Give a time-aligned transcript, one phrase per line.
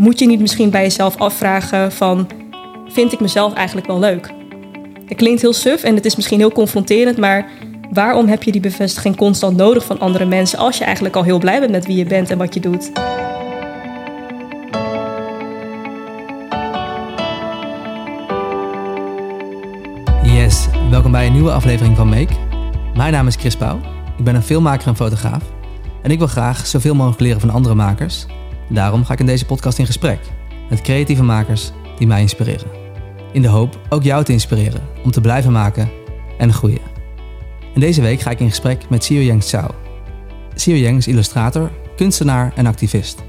[0.00, 2.28] moet je niet misschien bij jezelf afvragen van...
[2.88, 4.32] vind ik mezelf eigenlijk wel leuk?
[5.06, 7.50] Het klinkt heel suf en het is misschien heel confronterend, maar
[7.90, 11.38] waarom heb je die bevestiging constant nodig van andere mensen als je eigenlijk al heel
[11.38, 12.90] blij bent met wie je bent en wat je doet?
[20.22, 22.32] Yes, welkom bij een nieuwe aflevering van Make.
[22.94, 23.80] Mijn naam is Chris Pauw.
[24.18, 25.42] Ik ben een filmmaker en fotograaf.
[26.02, 28.26] En ik wil graag zoveel mogelijk leren van andere makers.
[28.70, 30.18] Daarom ga ik in deze podcast in gesprek
[30.68, 32.70] met creatieve makers die mij inspireren.
[33.32, 35.90] In de hoop ook jou te inspireren om te blijven maken
[36.38, 36.80] en groeien.
[37.74, 39.74] En deze week ga ik in gesprek met Xiao Yang Zhao.
[40.54, 43.22] Xiao Yang is illustrator, kunstenaar en activist.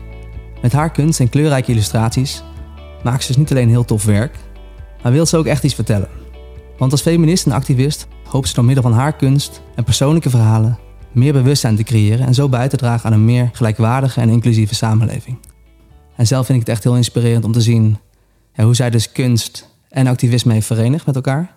[0.61, 2.43] Met haar kunst en kleurrijke illustraties
[3.03, 4.35] maakt ze dus niet alleen heel tof werk,
[5.01, 6.09] maar wil ze ook echt iets vertellen.
[6.77, 10.77] Want als feminist en activist hoopt ze door middel van haar kunst en persoonlijke verhalen
[11.11, 14.75] meer bewustzijn te creëren en zo bij te dragen aan een meer gelijkwaardige en inclusieve
[14.75, 15.37] samenleving.
[16.15, 17.97] En zelf vind ik het echt heel inspirerend om te zien
[18.55, 21.55] hoe zij dus kunst en activisme heeft verenigd met elkaar.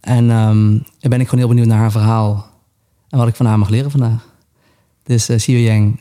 [0.00, 2.46] En daar ben ik gewoon heel benieuwd naar haar verhaal
[3.08, 4.32] en wat ik van haar mag leren vandaag.
[5.02, 6.00] Dus uh, Xiao Yang,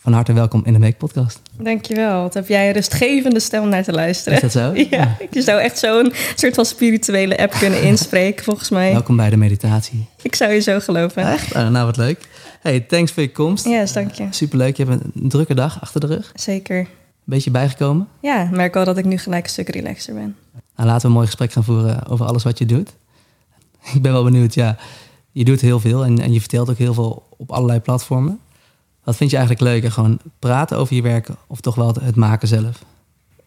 [0.00, 1.40] van harte welkom in de Make Podcast.
[1.58, 2.22] Dankjewel.
[2.22, 4.42] Wat heb jij een rustgevende stem naar te luisteren.
[4.42, 4.72] Is dat zo?
[4.96, 8.92] Ja, je zou echt zo'n soort van spirituele app kunnen inspreken, volgens mij.
[8.92, 10.06] Welkom bij de meditatie.
[10.22, 11.26] Ik zou je zo geloven.
[11.26, 11.54] Echt?
[11.54, 12.28] Oh, nou, wat leuk.
[12.60, 13.64] Hey, thanks voor je komst.
[13.64, 14.26] Ja, yes, dank je.
[14.30, 14.76] Superleuk.
[14.76, 16.32] Je hebt een drukke dag achter de rug.
[16.34, 16.86] Zeker.
[17.24, 18.08] Beetje bijgekomen?
[18.20, 20.36] Ja, ik merk wel dat ik nu gelijk een stuk relaxer ben.
[20.76, 22.90] Nou, laten we een mooi gesprek gaan voeren over alles wat je doet.
[23.94, 24.76] Ik ben wel benieuwd, ja.
[25.32, 28.40] Je doet heel veel en, en je vertelt ook heel veel op allerlei platformen.
[29.10, 29.92] Wat vind je eigenlijk leuker?
[29.92, 32.84] Gewoon praten over je werk of toch wel het maken zelf?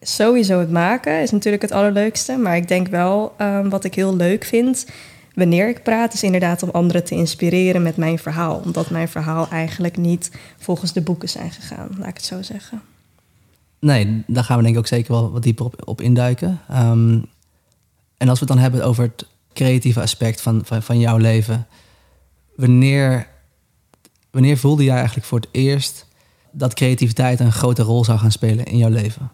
[0.00, 2.36] Sowieso het maken is natuurlijk het allerleukste.
[2.36, 4.86] Maar ik denk wel um, wat ik heel leuk vind
[5.34, 8.62] wanneer ik praat, is inderdaad om anderen te inspireren met mijn verhaal.
[8.64, 12.82] Omdat mijn verhaal eigenlijk niet volgens de boeken zijn gegaan, laat ik het zo zeggen.
[13.78, 16.60] Nee, daar gaan we denk ik ook zeker wel wat dieper op, op induiken.
[16.70, 17.26] Um,
[18.16, 21.66] en als we het dan hebben over het creatieve aspect van, van, van jouw leven.
[22.56, 23.32] Wanneer
[24.34, 26.06] Wanneer voelde jij eigenlijk voor het eerst
[26.50, 29.30] dat creativiteit een grote rol zou gaan spelen in jouw leven?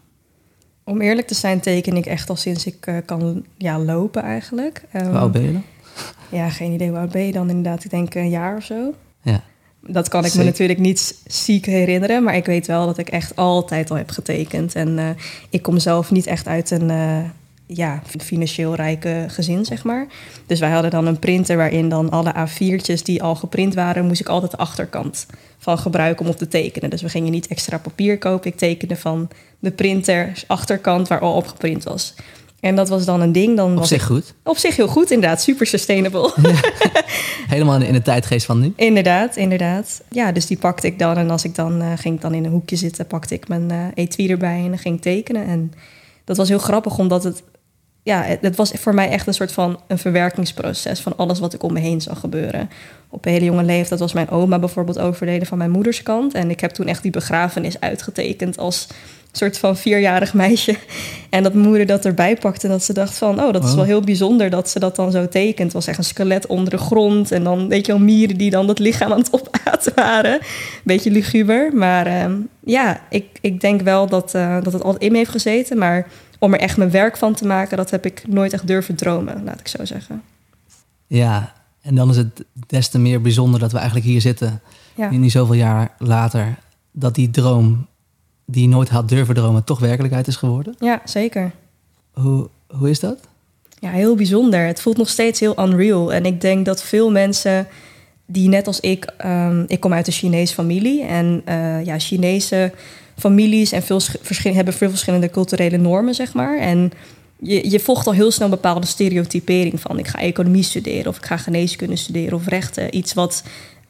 [0.84, 4.82] Om eerlijk te zijn teken ik echt al sinds ik uh, kan ja, lopen eigenlijk.
[4.94, 5.62] Um, hoe oud ben je dan?
[6.38, 7.84] Ja, geen idee hoe oud ben je dan inderdaad.
[7.84, 8.94] Ik denk een jaar of zo.
[9.22, 9.42] Ja.
[9.86, 10.44] Dat kan ik Zeker.
[10.44, 14.10] me natuurlijk niet ziek herinneren, maar ik weet wel dat ik echt altijd al heb
[14.10, 14.74] getekend.
[14.74, 15.08] En uh,
[15.50, 17.18] ik kom zelf niet echt uit een, uh,
[17.74, 20.06] ja, financieel rijke gezin, zeg maar.
[20.46, 24.20] Dus wij hadden dan een printer waarin dan alle A4'tjes die al geprint waren, moest
[24.20, 25.26] ik altijd de achterkant
[25.58, 26.90] van gebruiken om op te tekenen.
[26.90, 28.50] Dus we gingen niet extra papier kopen.
[28.50, 32.14] Ik tekende van de printer achterkant waar al op geprint was.
[32.60, 33.56] En dat was dan een ding.
[33.56, 34.34] Dan op zich ik, goed?
[34.42, 35.42] Op zich heel goed, inderdaad.
[35.42, 36.32] Super sustainable.
[37.48, 38.72] Helemaal in de tijdgeest van nu?
[38.76, 40.02] Inderdaad, inderdaad.
[40.10, 41.16] Ja, dus die pakte ik dan.
[41.16, 43.72] En als ik dan uh, ging ik dan in een hoekje zitten, pakte ik mijn
[43.72, 45.46] uh, etui erbij en dan ging ik tekenen.
[45.46, 45.72] En
[46.24, 47.42] dat was heel grappig, omdat het
[48.02, 51.62] ja, het was voor mij echt een soort van een verwerkingsproces van alles wat ik
[51.62, 52.70] om me heen zag gebeuren.
[53.08, 56.34] Op een hele jonge leeftijd was mijn oma bijvoorbeeld overleden van mijn moeders kant.
[56.34, 58.88] En ik heb toen echt die begrafenis uitgetekend als
[59.32, 60.76] soort van vierjarig meisje.
[61.30, 63.42] En dat mijn moeder dat erbij pakte en dat ze dacht van...
[63.42, 65.58] oh, dat is wel heel bijzonder dat ze dat dan zo tekent.
[65.58, 67.32] Het was echt een skelet onder de grond.
[67.32, 70.38] En dan, weet je wel, mieren die dan dat lichaam aan het opaten waren.
[70.84, 71.74] Beetje luguber.
[71.74, 72.34] Maar uh,
[72.64, 75.78] ja, ik, ik denk wel dat, uh, dat het altijd in me heeft gezeten.
[75.78, 76.06] Maar
[76.40, 79.44] om er echt mijn werk van te maken, dat heb ik nooit echt durven dromen,
[79.44, 80.22] laat ik zo zeggen.
[81.06, 81.52] Ja,
[81.82, 84.60] en dan is het des te meer bijzonder dat we eigenlijk hier zitten,
[84.94, 85.10] ja.
[85.10, 86.58] niet zoveel jaar later,
[86.90, 87.86] dat die droom
[88.44, 90.74] die je nooit had durven dromen, toch werkelijkheid is geworden.
[90.78, 91.52] Ja, zeker.
[92.12, 93.18] Hoe, hoe is dat?
[93.78, 94.66] Ja, heel bijzonder.
[94.66, 96.12] Het voelt nog steeds heel unreal.
[96.12, 97.66] En ik denk dat veel mensen
[98.26, 101.04] die net als ik, um, ik kom uit een Chinese familie.
[101.04, 102.72] En uh, ja, Chinese
[103.20, 106.58] families en veel verschil, hebben veel verschillende culturele normen, zeg maar.
[106.58, 106.92] En
[107.40, 111.16] je, je volgt al heel snel een bepaalde stereotypering van ik ga economie studeren of
[111.16, 112.96] ik ga geneeskunde studeren of rechten.
[112.96, 113.42] Iets wat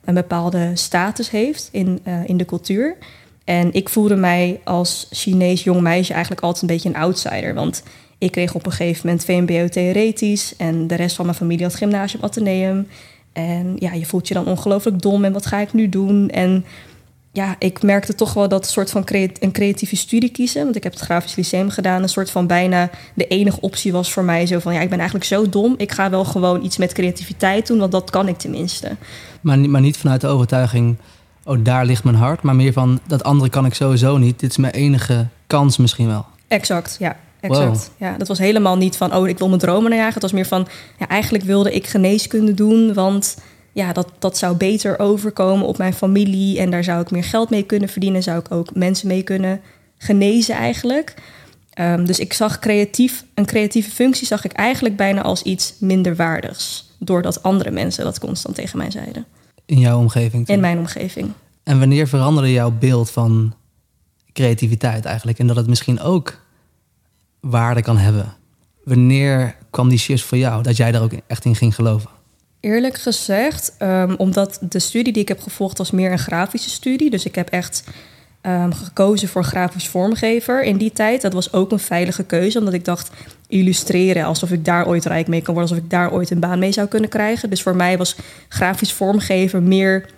[0.05, 2.97] een bepaalde status heeft in, uh, in de cultuur.
[3.45, 7.55] En ik voelde mij als Chinees jong meisje eigenlijk altijd een beetje een outsider.
[7.55, 7.83] Want
[8.19, 11.75] ik kreeg op een gegeven moment VMBO theoretisch en de rest van mijn familie had
[11.75, 12.87] gymnasium ateneum.
[13.33, 16.31] En ja, je voelt je dan ongelooflijk dom en wat ga ik nu doen?
[16.31, 16.65] En
[17.33, 20.65] ja, ik merkte toch wel dat een soort van creat een creatieve studie kiezen.
[20.65, 22.03] Want ik heb het grafisch lyceum gedaan.
[22.03, 24.75] Een soort van bijna de enige optie was voor mij zo van...
[24.75, 25.75] ja, ik ben eigenlijk zo dom.
[25.77, 28.97] Ik ga wel gewoon iets met creativiteit doen, want dat kan ik tenminste.
[29.41, 30.97] Maar, maar niet vanuit de overtuiging...
[31.45, 32.43] oh, daar ligt mijn hart.
[32.43, 34.41] Maar meer van, dat andere kan ik sowieso niet.
[34.41, 36.27] Dit is mijn enige kans misschien wel.
[36.49, 37.17] Exact, ja.
[37.41, 37.91] Exact.
[37.99, 38.09] Wow.
[38.09, 40.15] Ja, dat was helemaal niet van, oh, ik wil mijn dromen najagen.
[40.15, 40.69] Het was meer van,
[40.99, 43.37] ja, eigenlijk wilde ik geneeskunde doen, want
[43.73, 47.51] ja, dat, dat zou beter overkomen op mijn familie en daar zou ik meer geld
[47.51, 48.23] mee kunnen verdienen.
[48.23, 49.61] Zou ik ook mensen mee kunnen
[49.99, 51.15] genezen eigenlijk.
[51.71, 56.91] Ehm, dus ik zag creatief, een creatieve functie zag ik eigenlijk bijna als iets minderwaardigs.
[56.99, 59.25] Doordat andere mensen dat constant tegen mij zeiden.
[59.67, 60.49] In jouw omgeving?
[60.49, 61.33] In mijn omgeving.
[61.63, 63.55] En wanneer veranderde jouw beeld van
[64.33, 65.39] creativiteit eigenlijk?
[65.39, 66.41] En dat het misschien ook
[67.41, 68.35] waarde kan hebben?
[68.85, 72.11] Wanneer kwam die shift voor jou, dat jij daar ook echt in ging geloven?
[72.61, 77.11] Eerlijk gezegd, um, omdat de studie die ik heb gevolgd was meer een grafische studie.
[77.11, 77.85] Dus ik heb echt
[78.43, 81.23] um, gekozen voor grafisch vormgever in die tijd.
[81.23, 83.11] Dat was ook een veilige keuze, omdat ik dacht
[83.47, 86.59] illustreren alsof ik daar ooit rijk mee kan worden, alsof ik daar ooit een baan
[86.59, 87.51] mee zou kunnen krijgen.
[87.51, 88.17] Dus voor mij was
[88.49, 90.09] grafisch vormgever meer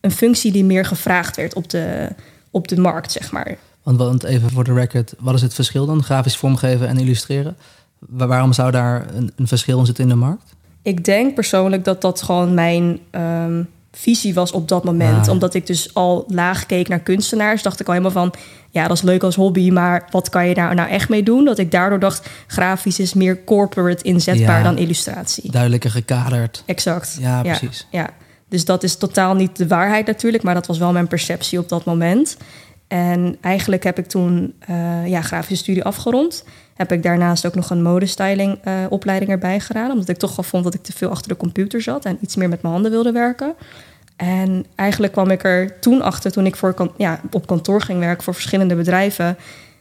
[0.00, 2.08] een functie die meer gevraagd werd op de,
[2.50, 3.56] op de markt, zeg maar.
[3.82, 6.02] Want, want even voor de record, wat is het verschil dan?
[6.02, 7.56] Grafisch vormgeven en illustreren?
[7.98, 10.54] Waarom zou daar een, een verschil in zitten in de markt?
[10.82, 15.26] Ik denk persoonlijk dat dat gewoon mijn um, visie was op dat moment.
[15.26, 15.32] Ah.
[15.32, 18.34] Omdat ik dus al laag keek naar kunstenaars, dacht ik al helemaal van...
[18.70, 21.44] ja, dat is leuk als hobby, maar wat kan je daar nou echt mee doen?
[21.44, 25.50] Dat ik daardoor dacht, grafisch is meer corporate inzetbaar dan illustratie.
[25.50, 26.62] Duidelijker gekaderd.
[26.66, 27.16] Exact.
[27.20, 27.86] Ja, precies.
[27.90, 28.10] Ja,
[28.48, 30.42] Dus dat is totaal niet de waarheid natuurlijk...
[30.42, 32.36] maar dat was wel mijn perceptie op dat moment.
[32.88, 36.44] En eigenlijk heb ik toen uh, ja, grafische studie afgerond.
[36.82, 39.90] Heb ik daarnaast ook nog een modestyling uh, opleiding erbij gedaan.
[39.90, 42.36] Omdat ik toch al vond dat ik te veel achter de computer zat en iets
[42.36, 43.54] meer met mijn handen wilde werken.
[44.16, 48.24] En eigenlijk kwam ik er toen achter, toen ik voor, ja, op kantoor ging werken
[48.24, 49.36] voor verschillende bedrijven.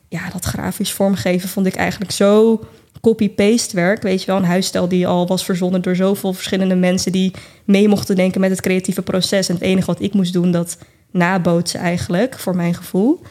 [0.08, 2.64] Ja, dat grafisch vormgeven vond ik eigenlijk zo
[3.02, 4.02] copy-paste werk.
[4.02, 7.34] Weet je wel, een huisstijl die al was verzonnen door zoveel verschillende mensen die
[7.64, 9.50] mee mochten denken met het creatieve proces.
[9.50, 10.78] En het enige wat ik moest doen, dat
[11.12, 13.22] nabootsen eigenlijk, voor mijn gevoel.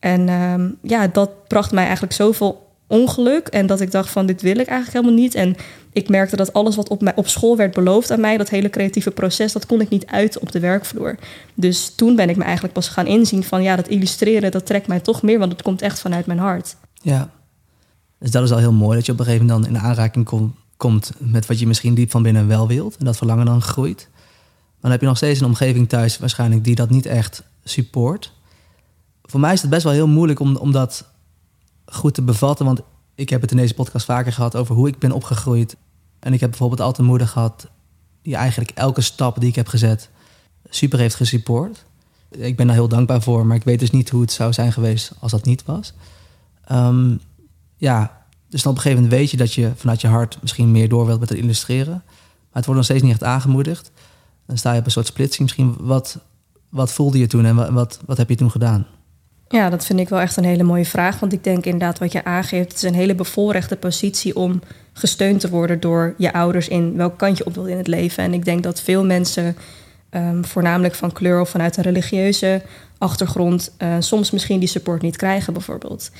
[0.00, 3.46] En ehm, ja, dat bracht mij eigenlijk zoveel ongeluk.
[3.46, 5.34] En dat ik dacht van, dit wil ik eigenlijk helemaal niet.
[5.34, 5.56] En
[5.92, 8.36] ik merkte dat alles wat op, mij, op school werd beloofd aan mij...
[8.36, 11.16] dat hele creatieve proces, dat kon ik niet uit op de werkvloer.
[11.54, 13.62] Dus toen ben ik me eigenlijk pas gaan inzien van...
[13.62, 15.38] ja, dat illustreren, dat trekt mij toch meer...
[15.38, 16.76] want het komt echt vanuit mijn hart.
[17.02, 17.30] Ja,
[18.18, 18.96] dus dat is al heel mooi...
[18.96, 21.12] dat je op een gegeven moment dan in aanraking kom, komt...
[21.18, 22.96] met wat je misschien diep van binnen wel wilt.
[22.96, 24.10] En dat verlangen dan groeit
[24.82, 28.32] dan heb je nog steeds een omgeving thuis waarschijnlijk die dat niet echt support.
[29.22, 31.11] Voor mij is het best wel heel moeilijk om, om dat
[31.92, 32.66] goed te bevatten.
[32.66, 32.80] Want
[33.14, 35.76] ik heb het in deze podcast vaker gehad over hoe ik ben opgegroeid.
[36.18, 37.68] En ik heb bijvoorbeeld altijd een moeder gehad
[38.22, 40.10] die eigenlijk elke stap die ik heb gezet
[40.68, 41.84] super heeft gesupport.
[42.30, 44.72] Ik ben daar heel dankbaar voor, maar ik weet dus niet hoe het zou zijn
[44.72, 45.92] geweest als dat niet was.
[46.72, 47.20] Um,
[47.76, 50.70] ja, dus dan op een gegeven moment weet je dat je vanuit je hart misschien
[50.70, 52.02] meer door wilt met het illustreren.
[52.52, 53.90] Maar het wordt nog steeds niet echt aangemoedigd.
[54.46, 55.42] Dan sta je op een soort splitsing.
[55.42, 56.18] Misschien wat,
[56.68, 58.86] wat voelde je toen en wat, wat, heb je toen gedaan?
[59.52, 61.20] Ja, dat vind ik wel echt een hele mooie vraag.
[61.20, 64.60] Want ik denk inderdaad wat je aangeeft, het is een hele bevoorrechte positie om
[64.92, 68.24] gesteund te worden door je ouders in welk kant je op wilt in het leven.
[68.24, 69.56] En ik denk dat veel mensen,
[70.10, 72.62] um, voornamelijk van kleur of vanuit een religieuze
[72.98, 76.10] achtergrond, uh, soms misschien die support niet krijgen, bijvoorbeeld.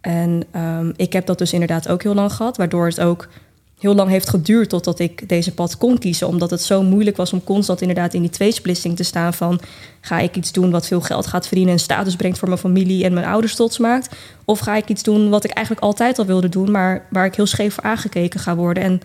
[0.00, 3.28] En um, ik heb dat dus inderdaad ook heel lang gehad, waardoor het ook
[3.82, 6.26] heel lang heeft geduurd totdat ik deze pad kon kiezen.
[6.26, 9.60] Omdat het zo moeilijk was om constant inderdaad in die tweesplitsing te staan van...
[10.00, 13.04] ga ik iets doen wat veel geld gaat verdienen en status brengt voor mijn familie
[13.04, 14.14] en mijn ouders trots maakt?
[14.44, 17.34] Of ga ik iets doen wat ik eigenlijk altijd al wilde doen, maar waar ik
[17.34, 18.82] heel scheef voor aangekeken ga worden?
[18.82, 19.00] En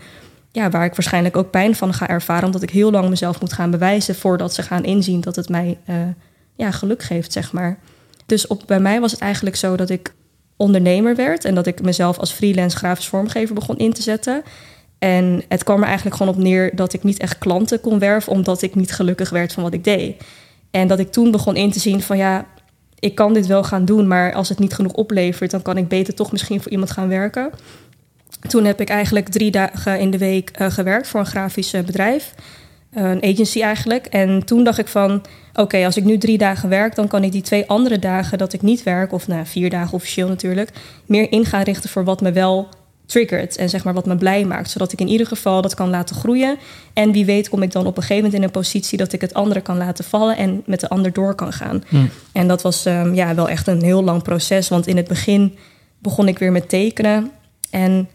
[0.51, 3.53] ja, waar ik waarschijnlijk ook pijn van ga ervaren, omdat ik heel lang mezelf moet
[3.53, 5.95] gaan bewijzen voordat ze gaan inzien dat het mij uh,
[6.55, 7.79] ja, geluk geeft, zeg maar.
[8.25, 10.13] Dus op, bij mij was het eigenlijk zo dat ik
[10.57, 14.43] ondernemer werd en dat ik mezelf als freelance grafisch vormgever begon in te zetten.
[14.99, 18.31] En het kwam er eigenlijk gewoon op neer dat ik niet echt klanten kon werven,
[18.31, 20.23] omdat ik niet gelukkig werd van wat ik deed.
[20.71, 22.45] En dat ik toen begon in te zien van ja,
[22.99, 25.87] ik kan dit wel gaan doen, maar als het niet genoeg oplevert, dan kan ik
[25.87, 27.49] beter toch misschien voor iemand gaan werken.
[28.47, 32.33] Toen heb ik eigenlijk drie dagen in de week uh, gewerkt voor een grafisch bedrijf,
[32.91, 34.05] een agency eigenlijk.
[34.05, 35.21] En toen dacht ik van,
[35.53, 38.53] oké, als ik nu drie dagen werk, dan kan ik die twee andere dagen dat
[38.53, 40.69] ik niet werk, of nou, vier dagen officieel natuurlijk,
[41.05, 42.69] meer in gaan richten voor wat me wel
[43.05, 45.89] triggert en zeg maar wat me blij maakt, zodat ik in ieder geval dat kan
[45.89, 46.57] laten groeien.
[46.93, 49.21] En wie weet kom ik dan op een gegeven moment in een positie dat ik
[49.21, 51.83] het andere kan laten vallen en met de ander door kan gaan.
[51.87, 52.09] Hmm.
[52.31, 55.57] En dat was um, ja, wel echt een heel lang proces, want in het begin
[55.99, 57.31] begon ik weer met tekenen
[57.69, 58.09] en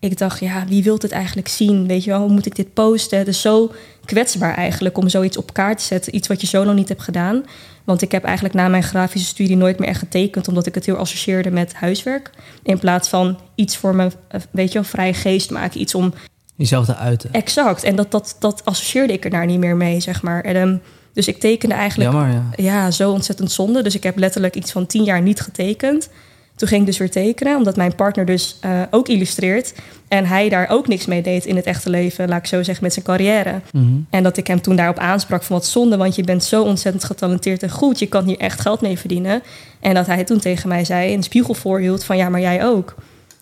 [0.00, 1.86] ik dacht, ja, wie wilt het eigenlijk zien?
[1.86, 3.18] Weet je wel, hoe moet ik dit posten?
[3.18, 3.72] Het is zo
[4.04, 6.14] kwetsbaar eigenlijk om zoiets op kaart te zetten.
[6.14, 7.44] Iets wat je zo nog niet hebt gedaan.
[7.84, 10.86] Want ik heb eigenlijk na mijn grafische studie nooit meer echt getekend, omdat ik het
[10.86, 12.30] heel associeerde met huiswerk.
[12.62, 15.80] In plaats van iets voor me, eh, weet je wel, vrije geest maken.
[15.80, 16.12] Iets om.
[16.56, 17.32] Jezelf te uiten.
[17.32, 17.82] Exact.
[17.82, 20.40] En dat, dat, dat associeerde ik er daar niet meer mee, zeg maar.
[20.40, 20.80] En, um,
[21.12, 22.12] dus ik tekende eigenlijk.
[22.12, 22.44] Jammer, ja.
[22.56, 23.82] ja, zo ontzettend zonde.
[23.82, 26.08] Dus ik heb letterlijk iets van tien jaar niet getekend.
[26.58, 29.74] Toen ging ik dus weer tekenen, omdat mijn partner dus eh, ook illustreert.
[30.08, 32.84] En hij daar ook niks mee deed in het echte leven, laat ik zo zeggen,
[32.84, 33.60] met zijn carrière.
[33.72, 33.84] Mhm.
[34.10, 37.04] En dat ik hem toen daarop aansprak van wat zonde, want je bent zo ontzettend
[37.04, 37.98] getalenteerd en goed.
[37.98, 39.42] Je kan hier echt geld mee verdienen.
[39.80, 42.64] En dat hij toen tegen mij zei, in de spiegel voorhield van ja, maar jij
[42.64, 42.94] ook.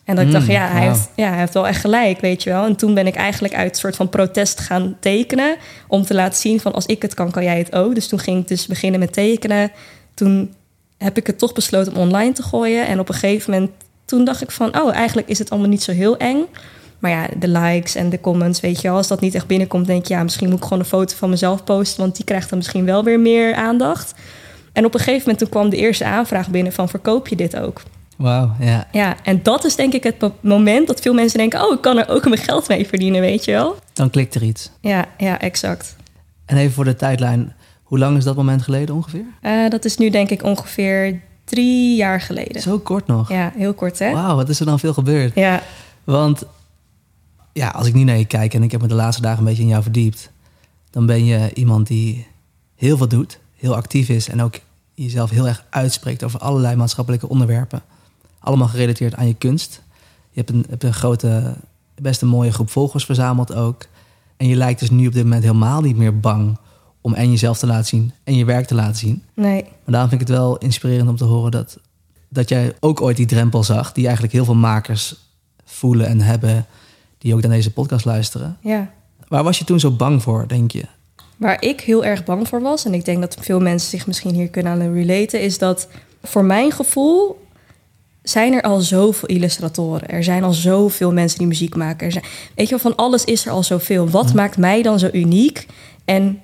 [0.04, 2.42] En dat ik Mm, dacht, ja hij, heeft, ja, hij heeft wel echt gelijk, weet
[2.42, 2.64] je wel.
[2.64, 5.56] En toen ben ik eigenlijk uit een soort van protest gaan tekenen.
[5.88, 7.94] Om te laten zien van als ik het kan, kan jij het ook.
[7.94, 9.70] Dus toen ging ik dus beginnen met tekenen.
[10.14, 10.54] Toen
[10.98, 12.86] heb ik het toch besloten om online te gooien.
[12.86, 13.70] En op een gegeven moment,
[14.04, 14.80] toen dacht ik van...
[14.80, 16.44] oh, eigenlijk is het allemaal niet zo heel eng.
[16.98, 18.96] Maar ja, de likes en de comments, weet je wel...
[18.96, 20.08] als dat niet echt binnenkomt, denk ik...
[20.08, 22.00] ja, misschien moet ik gewoon een foto van mezelf posten...
[22.00, 24.14] want die krijgt dan misschien wel weer meer aandacht.
[24.72, 26.72] En op een gegeven moment toen kwam de eerste aanvraag binnen...
[26.72, 27.82] van verkoop je dit ook?
[28.16, 28.88] Wauw, ja.
[28.92, 31.64] Ja, en dat is denk ik het moment dat veel mensen denken...
[31.64, 33.76] oh, ik kan er ook mijn geld mee verdienen, weet je wel?
[33.92, 34.70] Dan klikt er iets.
[34.80, 35.96] Ja, ja, exact.
[36.46, 37.54] En even voor de tijdlijn.
[37.86, 39.24] Hoe lang is dat moment geleden ongeveer?
[39.40, 42.62] Eh, dat is nu denk ik ongeveer drie jaar geleden.
[42.62, 43.28] Zo kort nog.
[43.28, 44.12] Ja, heel kort hè?
[44.12, 45.34] Wauw, wat is er dan veel gebeurd?
[45.34, 45.62] Ja,
[46.04, 46.42] Want
[47.52, 49.44] ja, als ik nu naar je kijk en ik heb me de laatste dagen een
[49.44, 50.30] beetje in jou verdiept,
[50.90, 52.26] dan ben je iemand die
[52.74, 54.54] heel veel doet, heel actief is en ook
[54.94, 57.82] jezelf heel erg uitspreekt over allerlei maatschappelijke onderwerpen.
[58.38, 59.82] Allemaal gerelateerd aan je kunst.
[60.30, 61.54] Je hebt een, hebt een grote,
[61.94, 63.86] best een mooie groep volgers verzameld ook.
[64.36, 66.56] En je lijkt dus nu op dit moment helemaal niet meer bang
[67.06, 69.22] om en jezelf te laten zien en je werk te laten zien.
[69.34, 69.62] nee.
[69.62, 71.78] Maar daarom vind ik het wel inspirerend om te horen dat,
[72.28, 75.16] dat jij ook ooit die drempel zag, die eigenlijk heel veel makers
[75.64, 76.66] voelen en hebben,
[77.18, 78.56] die ook naar deze podcast luisteren.
[78.60, 78.90] Ja.
[79.28, 80.84] Waar was je toen zo bang voor, denk je?
[81.36, 84.34] Waar ik heel erg bang voor was, en ik denk dat veel mensen zich misschien
[84.34, 85.88] hier kunnen aan relaten, is dat
[86.22, 87.46] voor mijn gevoel
[88.22, 90.08] zijn er al zoveel illustratoren.
[90.08, 92.06] Er zijn al zoveel mensen die muziek maken.
[92.06, 94.08] Er zijn, weet je wel, van alles is er al zoveel.
[94.08, 95.66] Wat maakt mij dan zo uniek?
[96.04, 96.40] En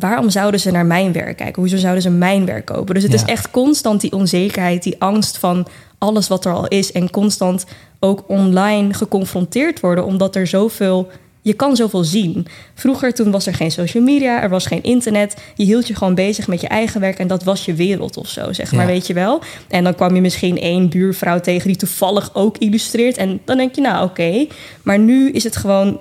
[0.00, 1.62] waarom zouden ze naar mijn werk kijken?
[1.62, 2.94] Hoezo zouden ze mijn werk kopen?
[2.94, 3.18] Dus het Ja.
[3.18, 5.66] is echt constant die onzekerheid, die angst van
[5.98, 6.92] alles wat er al is.
[6.92, 7.64] En constant
[8.00, 11.08] ook online geconfronteerd worden, omdat er zoveel.
[11.42, 12.46] Je kan zoveel zien.
[12.74, 15.36] Vroeger, toen was er geen social media, er was geen internet.
[15.54, 18.28] Je hield je gewoon bezig met je eigen werk en dat was je wereld of
[18.28, 18.92] zo, zeg maar, Ja.
[18.92, 19.40] weet je wel.
[19.68, 23.16] En dan kwam je misschien één buurvrouw tegen die toevallig ook illustreert.
[23.16, 24.46] En dan denk je, nou oké.
[24.82, 26.00] Maar nu is het gewoon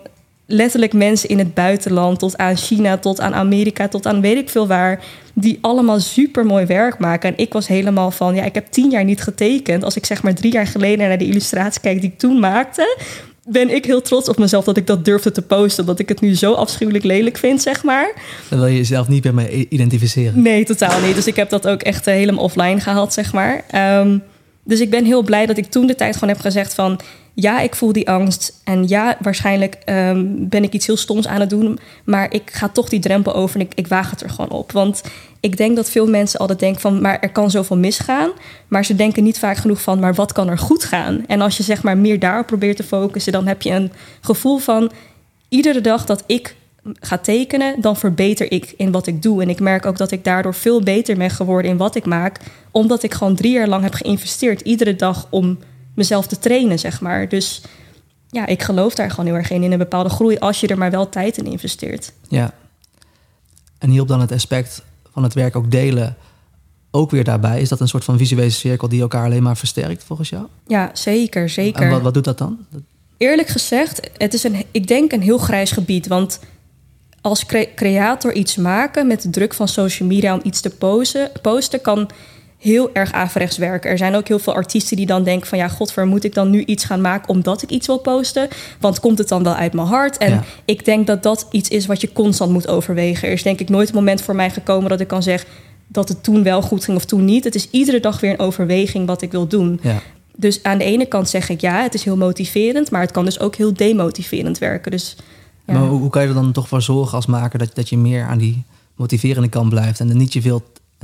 [0.52, 4.50] letterlijk mensen in het buitenland, tot aan China, tot aan Amerika, tot aan weet ik
[4.50, 5.04] veel waar,
[5.34, 7.30] die allemaal super mooi werk maken.
[7.30, 9.84] En ik was helemaal van, ja, ik heb tien jaar niet getekend.
[9.84, 12.98] Als ik zeg maar drie jaar geleden naar de illustratie kijk die ik toen maakte,
[13.44, 15.86] ben ik heel trots op mezelf dat ik dat durfde te posten.
[15.86, 18.14] Dat ik het nu zo afschuwelijk lelijk vind, zeg maar.
[18.50, 20.42] Dan wil je jezelf niet meer mee identificeren.
[20.42, 21.16] Nee, totaal niet.
[21.16, 23.64] Dus ik heb dat ook echt eh, helemaal offline gehaald, zeg maar.
[23.72, 24.18] Ehm,
[24.64, 27.00] dus ik ben heel blij dat ik toen de tijd gewoon heb gezegd van...
[27.42, 28.60] ja, ik voel die angst.
[28.64, 31.80] En ja, waarschijnlijk ehm, ben ik iets heel stoms aan het doen...
[32.04, 34.72] maar ik ga toch die drempel over en ik, ik waag het er gewoon op.
[34.72, 35.02] Want
[35.40, 37.02] ik denk dat veel mensen altijd denken van...
[37.02, 38.30] maar er kan zoveel misgaan.
[38.68, 40.00] Maar ze denken niet vaak genoeg van...
[40.00, 41.24] maar wat kan er goed gaan?
[41.28, 43.32] En als je zeg maar meer daarop probeert te focussen...
[43.32, 43.92] dan heb je een
[44.22, 44.92] gevoel van...
[45.50, 46.56] iedere dag dat ik
[47.00, 49.42] ga tekenen, dan verbeter ik in wat ik doe.
[49.42, 52.40] En ik merk ook dat ik daardoor veel beter ben geworden in wat ik maak,
[52.72, 55.58] omdat ik gewoon drie jaar lang heb geïnvesteerd, iedere dag om
[56.00, 57.30] mezelf te trainen, zeg maar.
[57.30, 57.62] Dus
[58.30, 60.78] ja, ik geloof daar gewoon heel erg in, in een bepaalde groei, als je er
[60.78, 62.12] maar wel tijd in investeert.
[62.28, 62.54] Ja.
[63.78, 66.18] En hielp dan het aspect van het werk ook delen
[66.92, 67.62] ook weer daarbij?
[67.62, 70.46] Is dat een soort van visuele cirkel die elkaar alleen maar versterkt volgens jou?
[70.68, 71.82] Ja, zeker, zeker.
[71.82, 72.66] En wat, wat doet dat dan?
[73.18, 76.08] Eerlijk gezegd, het is een, ik denk een heel grijs gebied.
[76.08, 76.40] Want
[77.22, 81.32] als cre- creator iets maken met de druk van social media om iets te posten,
[81.42, 82.10] posten kan
[82.60, 83.90] heel erg averechts werken.
[83.90, 86.50] Er zijn ook heel veel artiesten die dan denken van ja, godver, moet ik dan
[86.50, 88.48] nu iets gaan maken omdat ik iets wil posten?
[88.80, 90.18] Want komt het dan wel uit mijn hart?
[90.18, 90.44] En Ja.
[90.66, 93.28] ik denk dat dat iets is wat je constant moet overwegen.
[93.28, 95.50] Er is denk ik nooit een moment voor mij gekomen dat ik kan zeggen
[95.88, 97.44] dat het toen wel goed ging of toen niet.
[97.44, 99.80] Het is iedere dag weer een overweging wat ik wil doen.
[99.84, 100.02] Ja.
[100.36, 103.26] Dus aan de ene kant zeg ik ja, het is heel motiverend, maar het kan
[103.26, 104.92] dus ook heel demotiverend werken.
[104.92, 105.16] Dus
[105.66, 107.90] ja, Maar hoe, hoe kan je er dan toch voor zorgen als maker dat, dat
[107.90, 108.64] je meer aan die
[108.96, 110.64] motiverende kant blijft en er niet je veel,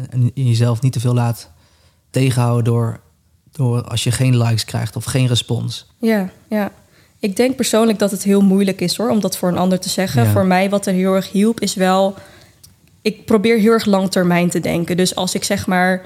[0.10, 1.52] en jezelf niet te veel laat
[2.10, 3.00] tegenhouden door,
[3.52, 5.88] door als je geen likes krijgt of geen respons?
[6.00, 6.72] ja, ja.
[7.20, 9.90] Ik denk persoonlijk dat het heel moeilijk is hoor, om dat voor een ander te
[9.90, 10.24] zeggen.
[10.24, 10.32] Ja.
[10.32, 12.16] Voor mij wat er heel erg hielp is wel,
[13.02, 14.98] ik probeer heel erg lang termijn te denken.
[14.98, 16.06] Dus als ik zeg maar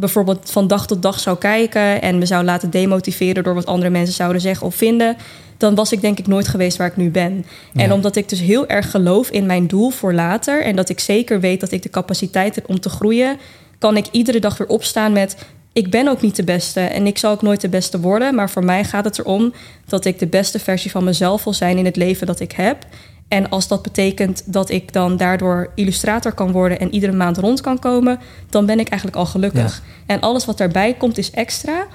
[0.00, 3.90] bijvoorbeeld van dag tot dag zou kijken en me zou laten demotiveren door wat andere
[3.90, 5.16] mensen zouden zeggen of vinden,
[5.56, 7.44] dan was ik denk ik nooit geweest waar ik nu ben.
[7.74, 11.00] En omdat ik dus heel erg geloof in mijn doel voor later en dat ik
[11.00, 13.38] zeker weet dat ik de capaciteit heb om te groeien,
[13.78, 15.36] kan ik iedere dag weer opstaan met
[15.72, 18.50] ik ben ook niet de beste en ik zal ook nooit de beste worden, maar
[18.50, 19.52] voor mij gaat het erom
[19.86, 22.86] dat ik de beste versie van mezelf wil zijn in het leven dat ik heb.
[23.30, 27.60] En als dat betekent dat ik dan daardoor illustrator kan worden en iedere maand rond
[27.60, 28.18] kan komen,
[28.48, 29.82] dan ben ik eigenlijk al gelukkig.
[30.06, 31.86] En alles wat daarbij komt is extra.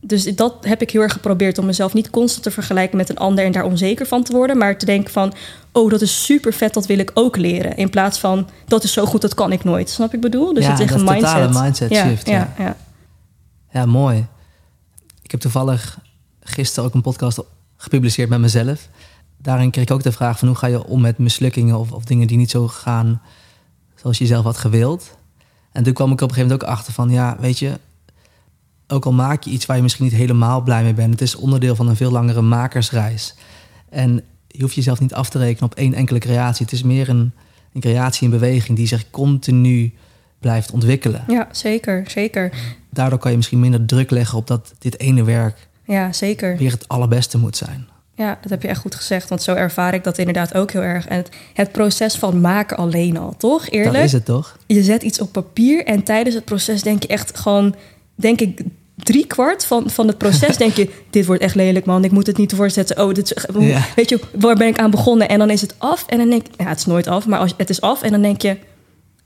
[0.00, 3.16] dus dat heb ik heel erg geprobeerd om mezelf niet constant te vergelijken met een
[3.16, 5.34] ander en daar onzeker van te worden, maar te denken van,
[5.72, 7.76] oh, dat is super vet, dat wil ik ook leren.
[7.76, 9.90] In plaats van, dat is zo goed, dat kan ik nooit.
[9.90, 10.54] Snap ik bedoel?
[10.54, 11.62] Dus ja, het is een mindset.
[11.62, 12.26] mindset ja, shift.
[12.26, 12.76] Ja, ja,
[13.72, 13.86] ja.
[13.86, 14.26] mooi.
[15.22, 15.98] Ik heb toevallig
[16.40, 17.40] gisteren ook een podcast
[17.76, 18.88] gepubliceerd met mezelf.
[19.36, 22.04] Daarin kreeg ik ook de vraag van hoe ga je om met mislukkingen of, of
[22.04, 23.20] dingen die niet zo gaan
[23.94, 25.16] zoals je zelf had gewild.
[25.72, 27.78] En toen kwam ik op een gegeven moment ook achter van, ja, weet je,
[28.88, 31.34] ook al maak je iets waar je misschien niet helemaal blij mee bent, het is
[31.34, 33.34] onderdeel van een veel langere makersreis.
[33.88, 36.64] En je hoeft jezelf niet af te rekenen op één enkele creatie.
[36.64, 37.32] Het is meer een,
[37.72, 39.94] een creatie in beweging die zich continu
[40.38, 41.24] blijft ontwikkelen.
[41.26, 42.52] Ja, zeker, zeker.
[42.90, 46.56] Daardoor kan je misschien minder druk leggen op dat dit ene werk ja, zeker.
[46.56, 47.88] weer het allerbeste moet zijn.
[48.16, 49.28] Ja, dat heb je echt goed gezegd.
[49.28, 51.06] Want zo ervaar ik dat inderdaad ook heel erg.
[51.06, 53.68] En het, het, proces van maken alleen al, toch?
[53.68, 53.94] Eerlijk?
[53.94, 54.56] Dat is het toch?
[54.66, 57.74] Je zet iets op papier en tijdens het proces denk je echt gewoon...
[58.14, 58.60] denk ik
[58.94, 60.90] drie kwart van, van het proces denk je...
[61.10, 62.04] dit wordt echt lelijk, man.
[62.04, 63.04] Ik moet het niet voorzetten.
[63.04, 63.46] Oh, dit,
[63.96, 65.28] weet je, waar ben ik aan begonnen?
[65.28, 66.06] En dan is het af.
[66.06, 66.52] En dan denk ik...
[66.56, 68.02] Ja, het is nooit af, maar als, het is af.
[68.02, 68.56] En dan denk je...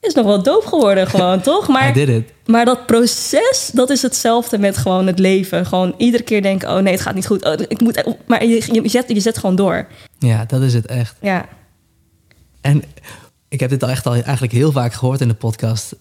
[0.00, 1.68] is nog wel doof geworden gewoon, toch?
[1.68, 5.66] Maar, maar dat proces, dat is hetzelfde met gewoon het leven.
[5.66, 6.68] Gewoon iedere keer denken...
[6.68, 7.44] oh nee, het gaat niet goed.
[7.44, 9.86] Oh, ik moet, maar je, je, zet, je zet gewoon door.
[10.18, 11.16] Ja, dat is het echt.
[11.20, 11.48] Ja.
[12.60, 12.82] En
[13.48, 15.96] ik heb dit al echt al eigenlijk heel vaak gehoord in de podcast...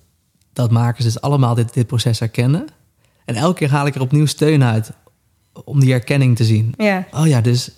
[0.54, 2.68] dat makers dus allemaal dit, dit proces herkennen...
[3.30, 4.92] En elke keer haal ik er opnieuw steun uit
[5.64, 6.74] om die erkenning te zien.
[6.78, 7.08] Ja.
[7.12, 7.72] Oh ja, dus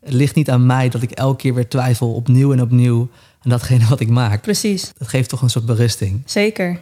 [0.00, 3.08] het ligt niet aan mij dat ik elke keer weer twijfel opnieuw en opnieuw
[3.42, 4.42] aan datgene wat ik maak.
[4.42, 4.92] Precies.
[4.98, 6.22] Dat geeft toch een soort berusting.
[6.24, 6.80] Zeker.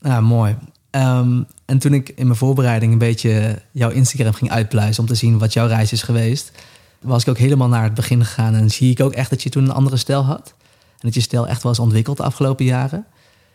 [0.00, 0.56] Ja, mooi.
[0.90, 5.14] Ehm, en toen ik in mijn voorbereiding een beetje jouw Instagram ging uitpluizen om te
[5.14, 6.52] zien wat jouw reis is geweest,
[7.00, 9.50] was ik ook helemaal naar het begin gegaan en zie ik ook echt dat je
[9.50, 10.54] toen een andere stijl had.
[10.90, 13.06] En dat je stijl echt wel is ontwikkeld de afgelopen jaren.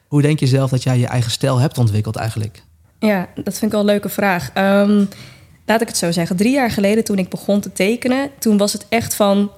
[0.07, 2.63] Hoe denk je zelf dat jij je eigen stijl hebt ontwikkeld eigenlijk?
[2.99, 4.51] Ja, dat vind ik wel een leuke vraag.
[4.57, 5.07] Um,
[5.65, 6.35] laat ik het zo zeggen.
[6.35, 9.51] Drie jaar geleden toen ik begon te tekenen, toen was het echt van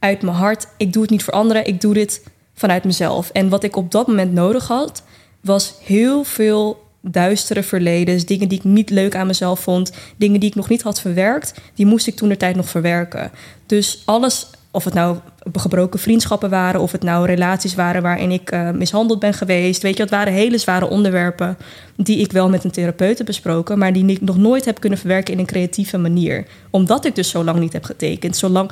[0.00, 0.66] uit mijn hart.
[0.76, 3.30] Ik doe het niet voor anderen, ik doe dit vanuit mezelf.
[3.30, 5.02] En wat ik op dat moment nodig had,
[5.40, 10.48] was heel veel duistere verledens, dingen die ik niet leuk aan mezelf vond, dingen die
[10.48, 13.30] ik nog niet had verwerkt, die moest ik toen de tijd nog verwerken.
[13.66, 15.16] Dus alles of het nou
[15.52, 19.82] gebroken vriendschappen waren, of het nou relaties waren waarin ik uh, mishandeld ben geweest.
[19.82, 21.56] Weet je, dat waren hele zware onderwerpen
[21.96, 24.98] die ik wel met een therapeut heb besproken, maar die ik nog nooit heb kunnen
[24.98, 26.46] verwerken in een creatieve manier.
[26.70, 28.36] Omdat ik dus zo lang niet heb getekend.
[28.36, 28.70] Zo lang...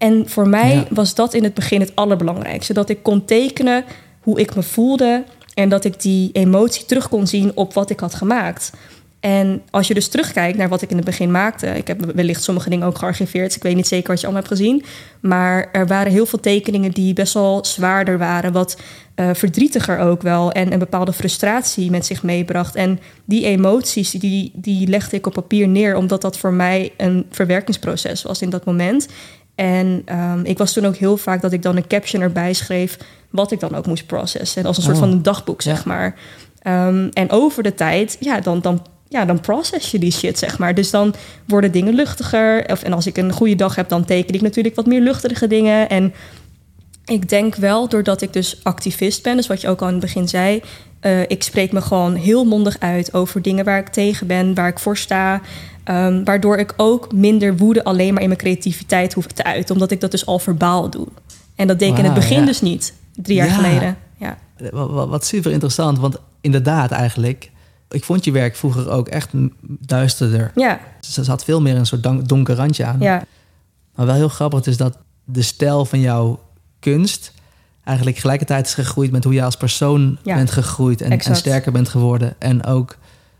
[0.00, 2.72] En voor mij was dat in het begin het allerbelangrijkste.
[2.72, 3.84] Dat ik kon tekenen
[4.20, 8.00] hoe ik me voelde en dat ik die emotie terug kon zien op wat ik
[8.00, 8.72] had gemaakt.
[9.20, 12.42] En als je dus terugkijkt naar wat ik in het begin maakte, ik heb wellicht
[12.42, 14.84] sommige dingen ook gearchiveerd, dus ik weet niet zeker wat je allemaal hebt gezien,
[15.20, 18.80] maar er waren heel veel tekeningen die best wel zwaarder waren, wat
[19.16, 22.74] uh, verdrietiger ook wel en een bepaalde frustratie met zich meebracht.
[22.74, 27.26] En die emoties, die, die legde ik op papier neer, omdat dat voor mij een
[27.30, 29.08] verwerkingsproces was in dat moment.
[29.60, 32.96] En um, ik was toen ook heel vaak dat ik dan een caption erbij schreef,
[33.30, 35.02] wat ik dan ook moest processen, als een soort oh.
[35.02, 36.14] van een dagboek, zeg maar.
[36.66, 40.58] Um, en over de tijd, ja, dan, dan ja, dan process je die shit, zeg
[40.58, 40.74] maar.
[40.74, 41.14] Dus dan
[41.46, 42.70] worden dingen luchtiger.
[42.70, 45.46] Of, en als ik een goede dag heb, dan teken ik natuurlijk wat meer luchtige
[45.46, 45.88] dingen.
[45.88, 46.14] En
[47.10, 50.02] ik denk wel, doordat ik dus activist ben, dus wat je ook al in het
[50.02, 50.62] begin zei,
[51.00, 54.68] uh, ik spreek me gewoon heel mondig uit over dingen waar ik tegen ben, waar
[54.68, 55.40] ik voor sta.
[55.84, 59.90] Um, waardoor ik ook minder woede alleen maar in mijn creativiteit hoef te uiten, omdat
[59.90, 61.06] ik dat dus al verbaal doe.
[61.54, 63.96] En dat deed ik in het begin dus niet, drie jaar geleden.
[64.16, 64.38] Ja.
[64.70, 67.50] Wat, wat super interessant, want inderdaad eigenlijk
[67.90, 69.28] ik vond je werk vroeger ook echt
[69.64, 70.52] duisterder.
[70.54, 70.80] Ja.
[71.00, 73.00] Ze had veel meer een soort donker randje aan.
[73.00, 73.24] Ja.
[73.94, 76.40] Maar wel heel grappig is dat de stijl van jouw
[76.80, 77.32] kunst
[77.84, 81.88] eigenlijk gelijkertijd is gegroeid met hoe je als persoon bent gegroeid en, en, sterker bent
[81.88, 82.34] geworden.
[82.38, 82.96] En ook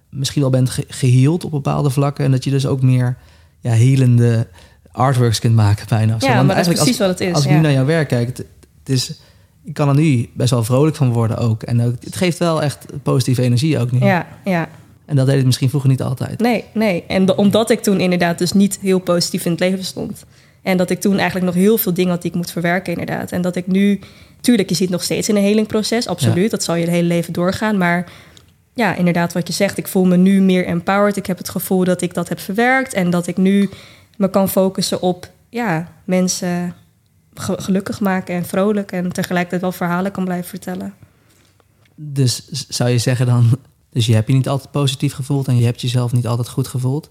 [0.09, 2.25] misschien wel bent ge geheeld op bepaalde vlakken.
[2.25, 3.17] En dat je dus ook meer
[3.61, 4.47] ja, helende
[4.93, 6.17] artworks kunt maken bijna.
[6.19, 7.35] Ja, maar dat is precies wat het is.
[7.35, 8.39] Als ik nu naar jouw werk kijk, het,
[8.79, 9.21] het is
[9.65, 11.63] ik kan er nu best wel vrolijk van worden ook.
[11.63, 13.99] En ook, het geeft wel echt positieve energie ook nu.
[13.99, 14.69] Ja, ja.
[15.05, 16.41] En dat deed het misschien vroeger niet altijd.
[16.41, 17.05] Nee, nee.
[17.07, 20.25] En omdat ik toen inderdaad dus niet heel positief in het leven stond.
[20.63, 23.33] En dat ik toen eigenlijk nog heel veel dingen had die ik moet verwerken inderdaad.
[23.33, 24.01] En dat ik nu...
[24.41, 26.51] Tuurlijk, je zit nog steeds in een helingproces, absoluut.
[26.51, 27.79] Dat zal je het hele leven doorgaan.
[27.79, 28.13] Maar
[28.75, 29.79] ja, inderdaad wat je zegt.
[29.79, 31.17] Ik voel me nu meer empowered.
[31.17, 32.93] Ik heb het gevoel dat ik dat heb verwerkt.
[32.93, 33.71] En dat ik nu
[34.17, 36.75] me kan focussen op ja, mensen
[37.35, 40.95] gelukkig maken en vrolijk en tegelijkertijd wel verhalen kan blijven vertellen.
[41.95, 43.59] Dus zou je zeggen dan,
[43.93, 46.69] dus je hebt je niet altijd positief gevoeld en je hebt jezelf niet altijd goed
[46.69, 47.09] gevoeld.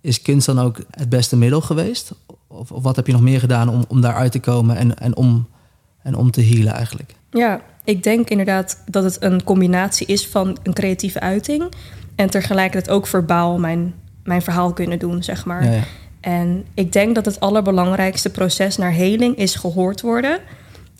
[0.00, 2.12] Is kunst dan ook het beste middel geweest?
[2.54, 5.16] Of, of wat heb je nog meer gedaan om, om daaruit te komen en, en,
[5.16, 5.48] om,
[6.02, 7.14] en om te healen eigenlijk?
[7.30, 11.64] Ja, ik denk inderdaad dat het een combinatie is van een creatieve uiting
[12.14, 15.64] en tegelijkertijd ook verbaal mijn mijn verhaal kunnen doen, zeg maar.
[15.64, 15.82] Ja, ja.
[16.20, 20.38] En ik denk dat het allerbelangrijkste proces naar heling is gehoord worden.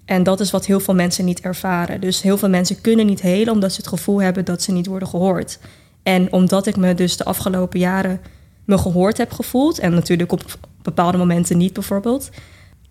[0.05, 2.01] En dat is wat heel veel mensen niet ervaren.
[2.01, 4.87] Dus heel veel mensen kunnen niet helen omdat ze het gevoel hebben dat ze niet
[4.87, 5.59] worden gehoord.
[6.03, 8.21] En omdat ik me dus de afgelopen jaren
[8.65, 12.31] me gehoord heb gevoeld, en natuurlijk op bepaalde momenten niet bijvoorbeeld,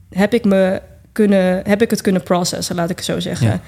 [0.09, 3.47] heb ik, me kunnen, heb ik het kunnen processen, laat ik het zo zeggen.
[3.47, 3.61] Ja.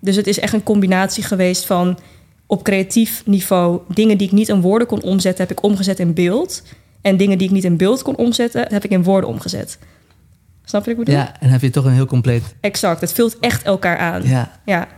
[0.00, 1.98] Dus het is echt een combinatie geweest van
[2.46, 6.14] op creatief niveau dingen die ik niet in woorden kon omzetten, heb ik omgezet in
[6.14, 6.62] beeld.
[7.00, 9.78] En dingen die ik niet in beeld kon omzetten, heb ik in woorden omgezet.
[10.64, 11.20] Snap je wat ik bedoel?
[11.20, 12.42] ja, en heb je toch een heel compleet...
[12.60, 13.00] Exact.
[13.00, 14.22] Het vult echt elkaar aan.
[14.22, 14.88] Ja, Ja.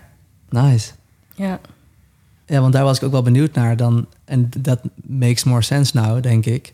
[0.49, 0.91] nice.
[1.35, 1.61] Ja.
[2.47, 4.07] Ja, want daar was ik ook wel benieuwd naar dan.
[4.25, 6.73] En dat makes more sense now, denk ik.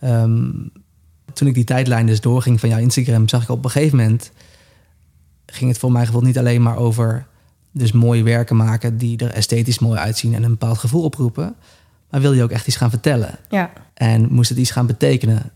[0.00, 0.50] Ehm,
[1.36, 4.30] toen ik die tijdlijn dus doorging van jouw Instagram, zag ik op een gegeven moment...
[5.46, 7.26] ging het voor mijn gevoel niet alleen maar over...
[7.72, 10.34] dus mooie werken maken die er esthetisch mooi uitzien...
[10.34, 11.54] en een bepaald gevoel oproepen.
[12.10, 13.38] Maar wilde je ook echt iets gaan vertellen.
[13.48, 13.70] Ja.
[13.94, 15.50] En moest het iets gaan betekenen.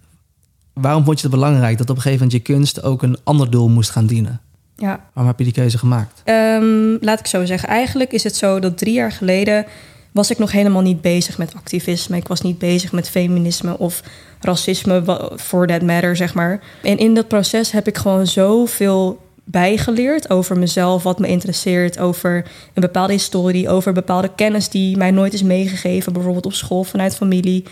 [0.73, 2.83] Waarom vond je het belangrijk dat op een gegeven moment je kunst...
[2.83, 4.41] ook een ander doel moest gaan dienen?
[4.77, 5.01] Ja.
[5.13, 6.23] Waarom heb je die keuze gemaakt?
[6.25, 7.69] Ehm, laat ik zo zeggen.
[7.69, 9.67] Eigenlijk is het zo dat drie jaar geleden
[10.13, 12.17] was ik nog helemaal niet bezig met activisme.
[12.17, 14.03] Ik was niet bezig met feminisme of
[14.41, 15.03] racisme,
[15.37, 16.61] for that matter, zeg maar.
[16.83, 22.35] En in dat proces heb ik gewoon zoveel bijgeleerd over mezelf, wat me interesseert, over
[22.75, 27.17] een bepaalde historie, over bepaalde kennis die mij nooit is meegegeven, bijvoorbeeld op school vanuit
[27.17, 27.65] familie.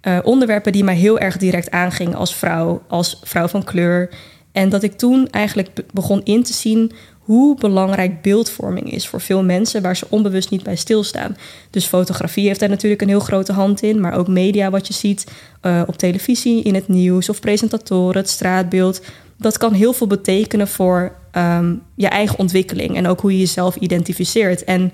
[0.00, 4.10] Eh, onderwerpen die mij heel erg direct aangingen als vrouw, als vrouw van kleur.
[4.52, 6.92] En dat ik toen eigenlijk be- begon in te zien
[7.30, 11.36] hoe belangrijk beeldvorming is voor veel mensen waar ze onbewust niet bij stilstaan.
[11.70, 14.92] Dus fotografie heeft daar natuurlijk een heel grote hand in, maar ook media, wat je
[14.92, 15.26] ziet
[15.60, 19.02] eh, op televisie, in het nieuws of presentatoren, het straatbeeld.
[19.36, 23.76] Dat kan heel veel betekenen voor ehm, je eigen ontwikkeling en ook hoe je jezelf
[23.76, 24.64] identificeert.
[24.64, 24.92] En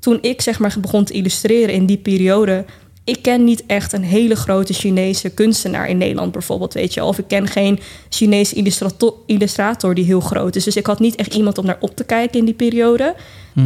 [0.00, 2.64] toen ik zeg maar begon te illustreren in die periode.
[3.08, 7.04] Ik ken niet echt een hele grote Chinese kunstenaar in Nederland bijvoorbeeld, weet je.
[7.04, 10.64] Of ik ken geen Chinese illustrator, illustrator die heel groot is.
[10.64, 13.14] Dus ik had niet echt iemand om naar op te kijken in die periode.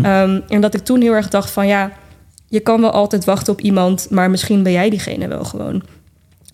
[0.02, 1.92] Ehm, en dat ik toen heel erg dacht van ja,
[2.48, 5.82] je kan wel altijd wachten op iemand, maar misschien ben jij diegene wel gewoon.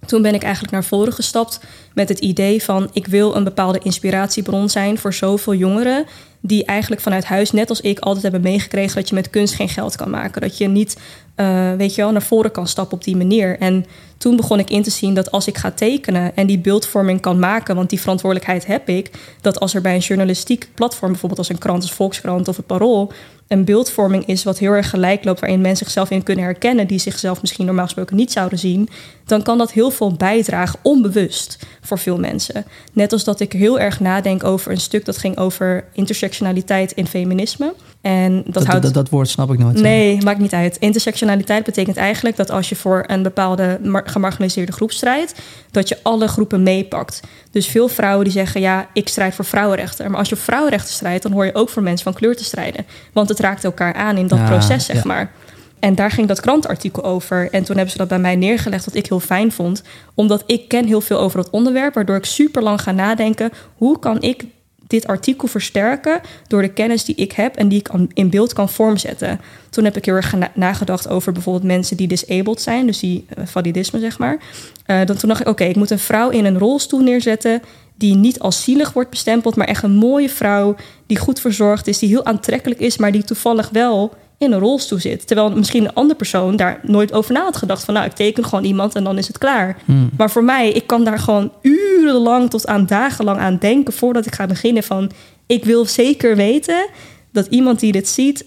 [0.06, 1.60] Toen ben ik eigenlijk naar voren gestapt
[1.94, 6.04] met het idee van ik wil een bepaalde inspiratiebron zijn voor zoveel jongeren
[6.40, 9.68] die eigenlijk vanuit huis, net als ik, altijd hebben meegekregen dat je met kunst geen
[9.68, 10.40] geld kan maken.
[10.40, 10.96] Dat je niet,
[11.38, 13.58] eh, weet je wel, naar voren kan stappen op die manier.
[13.58, 17.20] En toen begon ik in te zien dat als ik ga tekenen en die beeldvorming
[17.20, 21.40] kan maken, want die verantwoordelijkheid heb ik, dat als er bij een journalistiek platform, bijvoorbeeld
[21.40, 23.12] als een krant als Volkskrant of het Parool,
[23.48, 26.98] een beeldvorming is wat heel erg gelijk loopt, waarin mensen zichzelf in kunnen herkennen, die
[26.98, 28.88] zichzelf misschien normaal gesproken niet zouden zien,
[29.24, 32.64] dan kan dat heel veel bijdragen, onbewust, voor veel mensen.
[32.92, 37.06] Net als dat ik heel erg nadenk over een stuk dat ging over intersectionaliteit in
[37.06, 37.74] feminisme.
[38.08, 38.82] En dat, Dat, houdt...
[38.82, 39.80] dat, dat woord snap ik nooit.
[39.80, 40.76] Nee, maakt niet uit.
[40.76, 45.34] Intersectionaliteit betekent eigenlijk dat als je voor een bepaalde mar- gemarginaliseerde groep strijdt,
[45.70, 47.20] dat je alle groepen meepakt.
[47.50, 50.10] Dus veel vrouwen die zeggen, ja, ik strijd voor vrouwenrechten.
[50.10, 52.44] Maar als je voor vrouwenrechten strijdt, dan hoor je ook voor mensen van kleur te
[52.44, 52.86] strijden.
[53.12, 55.02] Want het raakt elkaar aan in dat proces, zeg ja.
[55.04, 55.30] maar.
[55.78, 57.50] En daar ging dat krantartikel over.
[57.50, 59.82] En toen hebben ze dat bij mij neergelegd, wat ik heel fijn vond.
[60.14, 63.98] Omdat ik ken heel veel over het onderwerp, waardoor ik super lang ga nadenken: hoe
[63.98, 64.44] kan ik
[64.88, 68.68] dit artikel versterken door de kennis die ik heb en die ik in beeld kan
[68.68, 69.40] vormzetten.
[69.70, 73.46] Toen heb ik heel erg nagedacht over bijvoorbeeld mensen die disabled zijn, dus die eh,
[73.46, 74.38] validisme zeg maar.
[74.86, 77.62] Eh, dan toen dacht ik, oké, ik moet een vrouw in een rolstoel neerzetten
[77.96, 81.98] die niet als zielig wordt bestempeld, maar echt een mooie vrouw die goed verzorgd is,
[81.98, 85.26] die heel aantrekkelijk is, maar die toevallig wel in een rolstoel zit.
[85.26, 87.84] Terwijl misschien een andere persoon daar nooit over na had gedacht.
[87.84, 89.76] Van nou, ik teken gewoon iemand en dan is het klaar.
[89.84, 90.10] Hmm.
[90.16, 94.34] Maar voor mij, ik kan daar gewoon urenlang tot aan dagenlang aan denken voordat ik
[94.34, 95.10] ga beginnen van
[95.46, 96.88] ik wil zeker weten
[97.32, 98.46] dat iemand die dit ziet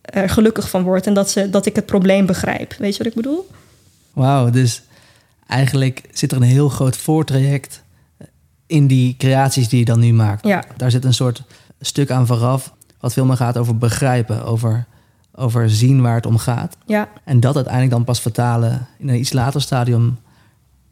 [0.00, 2.74] er gelukkig van wordt en dat, ze, dat ik het probleem begrijp.
[2.78, 3.48] Weet je wat ik bedoel?
[4.12, 4.82] Wauw, dus
[5.46, 7.82] eigenlijk zit er een heel groot voortraject
[8.66, 10.46] in die creaties die je dan nu maakt.
[10.46, 11.42] Ja, Daar zit een soort
[11.80, 14.86] stuk aan vooraf, wat veel meer gaat over begrijpen, over,
[15.40, 16.76] over zien waar het om gaat.
[16.86, 20.18] ja, En dat uiteindelijk dan pas vertalen in een iets later stadium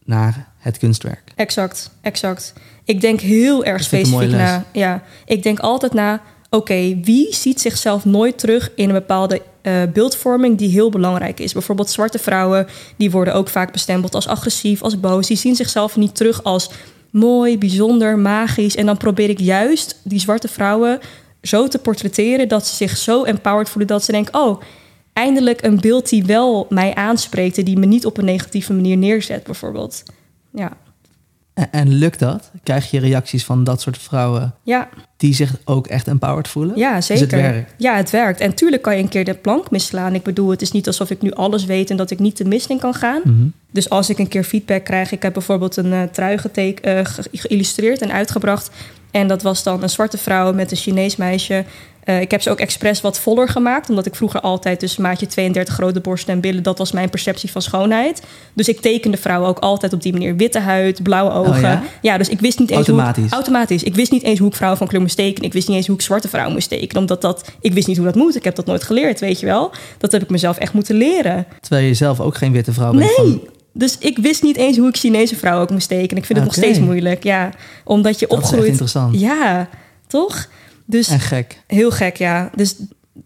[0.04, 1.32] naar het kunstwerk.
[1.34, 2.52] exact, exact.
[2.84, 4.64] Ik denk heel erg specifiek na.
[4.72, 6.20] Ja, ik denk altijd na.
[6.50, 11.52] Oké, wie ziet zichzelf nooit terug in een bepaalde eh, beeldvorming die heel belangrijk is?
[11.52, 15.26] Bijvoorbeeld zwarte vrouwen, die worden ook vaak bestempeld als agressief, als boos.
[15.26, 16.70] Die zien zichzelf niet terug als
[17.10, 18.76] mooi, bijzonder, magisch.
[18.76, 20.98] En dan probeer ik juist die zwarte vrouwen
[21.42, 24.60] zo te portretteren dat ze zich zo empowered voelen dat ze denken: oh,
[25.12, 28.96] eindelijk een beeld die wel mij aanspreekt en die me niet op een negatieve manier
[28.96, 30.02] neerzet, bijvoorbeeld.
[30.50, 30.72] Ja,
[31.54, 32.50] En, en lukt dat?
[32.62, 36.76] Krijg je reacties van dat soort vrouwen Ja, die zich ook echt empowered voelen?
[36.78, 37.22] ja Dus zeker.
[37.22, 37.74] het werkt.
[37.76, 38.40] Ja, het werkt.
[38.40, 40.14] En tuurlijk kan je een keer de plank misslaan.
[40.14, 42.44] Ik bedoel, het is niet alsof ik nu alles weet en dat ik niet de
[42.44, 43.20] mist in kan gaan.
[43.24, 43.46] Mhm.
[43.70, 48.00] Dus als ik een keer feedback krijg, ik heb bijvoorbeeld een eh, trui ge- geïllustreerd
[48.02, 48.70] en uitgebracht.
[49.10, 51.64] En dat was dan een zwarte vrouw met een Chinees meisje.
[52.08, 55.26] Eh, ik heb ze ook expres wat voller gemaakt, omdat ik vroeger altijd dus maatje
[55.26, 58.22] 32 grote borsten en billen, dat was mijn perceptie van schoonheid.
[58.52, 60.36] Dus ik tekende vrouwen ook altijd op die manier.
[60.36, 61.72] Witte huid, blauwe ogen.
[61.72, 62.18] Oh ja?
[62.18, 63.22] dus ik wist niet eens Automatisch?
[63.22, 63.82] Hoe, automatisch.
[63.82, 65.46] Ik wist niet eens hoe ik vrouwen van kleur moest tekenen.
[65.46, 67.96] Ik wist niet eens hoe ik zwarte vrouwen moest tekenen, omdat dat ik wist niet
[67.96, 68.36] hoe dat moet.
[68.36, 69.70] Ik heb dat nooit geleerd, weet je wel.
[69.98, 71.46] Dat heb ik mezelf echt moeten leren.
[71.60, 73.04] Terwijl je zelf ook geen witte vrouw bent.
[73.04, 73.14] Nee.
[73.14, 73.40] Van,
[73.78, 76.16] Dus ik wist niet eens hoe ik Chinese vrouwen ook moest tekenen.
[76.16, 77.22] Ik vind het nog steeds moeilijk.
[77.22, 77.50] Ja,
[77.84, 78.68] omdat je dat is opgroeit.
[78.68, 79.20] interessant.
[79.20, 79.68] Ja,
[80.06, 80.48] toch?
[80.84, 81.62] Dus En gek.
[81.66, 82.50] heel gek, ja.
[82.54, 82.76] Dus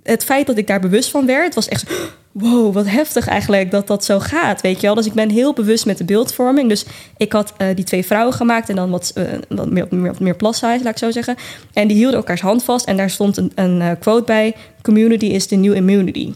[0.03, 1.95] het feit dat ik daar bewust van werd, was echt zo,
[2.33, 4.95] wow, wat heftig eigenlijk dat dat zo gaat, weet je wel.
[4.95, 6.69] Dus ik ben heel bewust met de beeldvorming.
[6.69, 6.85] Dus
[7.17, 9.87] ik had eh, die twee vrouwen gemaakt en dan wat, eh, wat meer,
[10.19, 11.37] meer, laat ik zo zeggen.
[11.73, 15.27] En die hielden elkaars hand vast en daar stond een, een eh, quote bij: "Community
[15.27, 16.33] is the new immunity."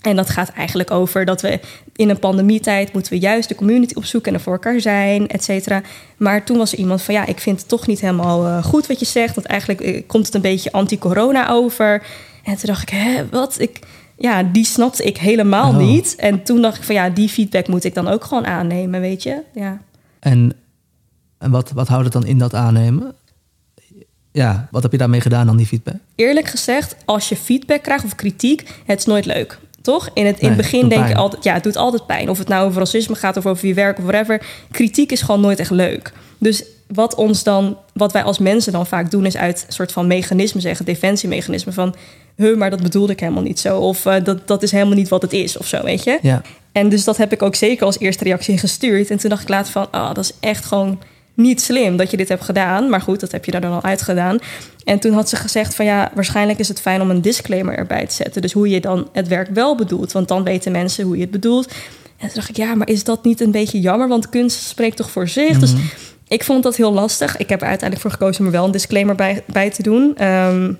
[0.00, 1.60] En dat gaat eigenlijk over dat we
[1.98, 5.44] in een pandemietijd moeten we juist de community opzoeken en er voor elkaar zijn, et
[5.44, 5.82] cetera.
[6.16, 8.86] Maar toen was er iemand van ja, ik vind het toch niet helemaal eh, goed
[8.86, 9.34] wat je zegt.
[9.34, 12.02] Want eigenlijk eh, komt het een beetje anti-corona over.
[12.44, 13.60] En toen dacht ik, hè, wat?
[13.60, 13.78] Ik,
[14.16, 15.78] ja, die snapte ik helemaal Oh.
[15.78, 16.16] niet.
[16.16, 19.22] En toen dacht ik van ja, die feedback moet ik dan ook gewoon aannemen, weet
[19.22, 19.42] je?
[19.54, 19.80] Ja.
[20.20, 20.52] En,
[21.38, 23.14] en wat, wat houdt het dan in dat aannemen?
[24.32, 25.96] Ja, wat heb je daarmee gedaan dan, die feedback?
[26.14, 29.58] Eerlijk gezegd, als je feedback krijgt of kritiek, het is nooit leuk.
[29.88, 30.08] Toch?
[30.12, 31.16] In het, in het begin denk je pijn.
[31.16, 32.30] altijd, ja, het doet altijd pijn.
[32.30, 34.42] Of het nou over racisme gaat of over je werk of whatever.
[34.70, 36.12] Kritiek is gewoon nooit echt leuk.
[36.38, 39.92] Dus wat ons dan, wat wij als mensen dan vaak doen, is uit een soort
[39.92, 41.94] van mechanisme zeggen, defensiemechanisme van,
[42.36, 43.78] huh, maar dat bedoelde ik helemaal niet zo.
[43.78, 46.18] Of eh, dat, dat is helemaal niet wat het is of zo, weet je?
[46.22, 49.10] Ja, En dus dat heb ik ook zeker als eerste reactie gestuurd.
[49.10, 50.98] En toen dacht ik later van, ah, dat is echt gewoon
[51.38, 52.88] niet slim dat je dit hebt gedaan.
[52.88, 54.38] Maar goed, dat heb je daar dan al uitgedaan.
[54.84, 58.06] En toen had ze gezegd van ja, waarschijnlijk is het fijn om een disclaimer erbij
[58.06, 58.42] te zetten.
[58.42, 60.12] Dus hoe je dan het werk wel bedoelt.
[60.12, 61.66] Want dan weten mensen hoe je het bedoelt.
[62.16, 64.08] En toen dacht ik, ja, maar is dat niet een beetje jammer?
[64.08, 65.58] Want kunst spreekt toch voor zich?
[65.58, 65.72] Dus
[66.28, 67.36] ik vond dat heel lastig.
[67.36, 70.16] Ik heb er uiteindelijk voor gekozen om er wel een disclaimer bij, bij te doen.
[70.16, 70.72] Ehm,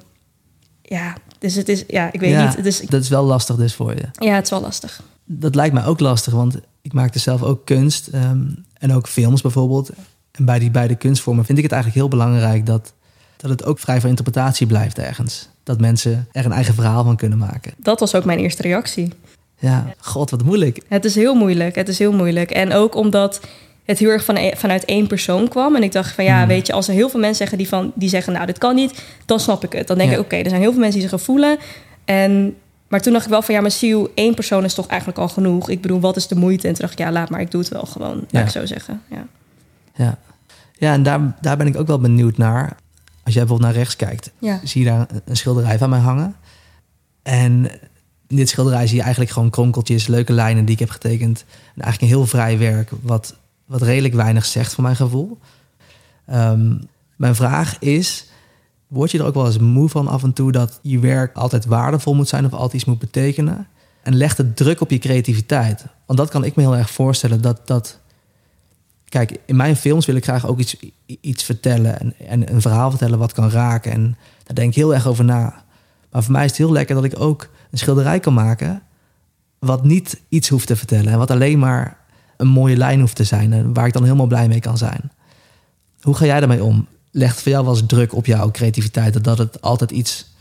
[0.82, 2.56] ja, dus het is, ja, ik weet ja niet.
[2.56, 4.04] Het is, dat is wel lastig dus voor je.
[4.12, 5.02] ja, het is wel lastig.
[5.24, 8.46] Dat lijkt mij ook lastig, want ik maakte zelf ook kunst ehm,
[8.78, 9.90] en ook films bijvoorbeeld.
[10.38, 12.92] En bij die beide kunstvormen vind ik het eigenlijk heel belangrijk dat,
[13.36, 15.48] dat het ook vrij van interpretatie blijft ergens.
[15.62, 17.72] Dat mensen er een eigen verhaal van kunnen maken.
[17.76, 19.12] Dat was ook mijn eerste reactie.
[19.58, 20.80] Ja, god, wat moeilijk.
[20.88, 21.74] Het is heel moeilijk.
[21.74, 22.50] Het is heel moeilijk.
[22.50, 23.40] En ook omdat
[23.84, 25.76] het heel erg van, e- vanuit één persoon kwam.
[25.76, 26.48] En ik dacht van ja, Hmm.
[26.48, 28.74] weet je, als er heel veel mensen zeggen die, van, die zeggen, nou, dit kan
[28.74, 29.86] niet, dan snap ik het.
[29.86, 30.16] Dan denk Ja.
[30.16, 31.58] ik, oké, er zijn heel veel mensen die zich voelen.
[32.04, 32.56] En,
[32.88, 35.28] maar toen dacht ik wel van ja, maar Siu, één persoon is toch eigenlijk al
[35.28, 35.68] genoeg.
[35.70, 36.66] Ik bedoel, wat is de moeite?
[36.68, 38.14] En toen dacht ik, ja, laat maar, ik doe het wel gewoon.
[38.16, 38.40] Laat Ja.
[38.42, 39.02] ik zo zeggen.
[39.10, 39.26] Ja.
[39.94, 40.18] Ja,
[40.78, 42.76] ja en daar, daar ben ik ook wel benieuwd naar.
[43.24, 44.60] Als jij bijvoorbeeld naar rechts kijkt, Ja.
[44.64, 46.34] zie je daar een- een schilderij van mij hangen.
[47.22, 47.70] En
[48.26, 51.44] in dit schilderij zie je eigenlijk gewoon kronkeltjes, leuke lijnen die ik heb getekend.
[51.74, 53.36] En eigenlijk een heel vrij werk, wat,
[53.66, 55.38] wat redelijk weinig zegt voor mijn gevoel.
[56.26, 56.76] Ehm,
[57.16, 58.26] mijn vraag is,
[58.86, 61.64] word je er ook wel eens moe van af en toe dat je werk altijd
[61.64, 63.66] waardevol moet zijn of altijd iets moet betekenen?
[64.02, 65.84] En legt het druk op je creativiteit?
[66.06, 67.66] Want dat kan ik me heel erg voorstellen, dat...
[67.66, 67.98] dat
[69.08, 72.90] Kijk, in mijn films wil ik graag ook iets, iets vertellen en, en een verhaal
[72.90, 73.92] vertellen wat kan raken.
[73.92, 75.64] En daar denk ik heel erg over na.
[76.10, 78.82] Maar voor mij is het heel lekker dat ik ook een schilderij kan maken
[79.58, 81.96] wat niet iets hoeft te vertellen en wat alleen maar
[82.36, 85.12] een mooie lijn hoeft te zijn en waar ik dan helemaal blij mee kan zijn.
[86.00, 86.86] Hoe ga jij daarmee om?
[87.10, 90.34] Legt voor jou wel eens druk op jouw creativiteit dat het altijd iets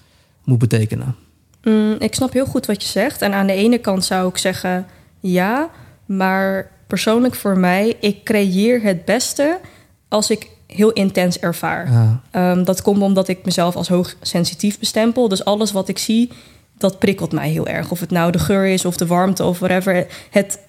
[0.43, 1.15] moet betekenen?
[1.63, 3.21] Mm, ik snap heel goed wat je zegt.
[3.21, 4.85] En aan de ene kant zou ik zeggen
[5.19, 5.69] ja,
[6.05, 9.59] maar persoonlijk voor mij, ik creëer het beste
[10.07, 11.91] als ik heel intens ervaar.
[11.91, 12.21] Ja.
[12.31, 15.27] Ehm, dat komt omdat ik mezelf als hoogsensitief bestempel.
[15.27, 16.31] Dus alles wat ik zie,
[16.77, 17.91] dat prikkelt mij heel erg.
[17.91, 20.07] Of het nou de geur is of de warmte of whatever.
[20.29, 20.59] Het,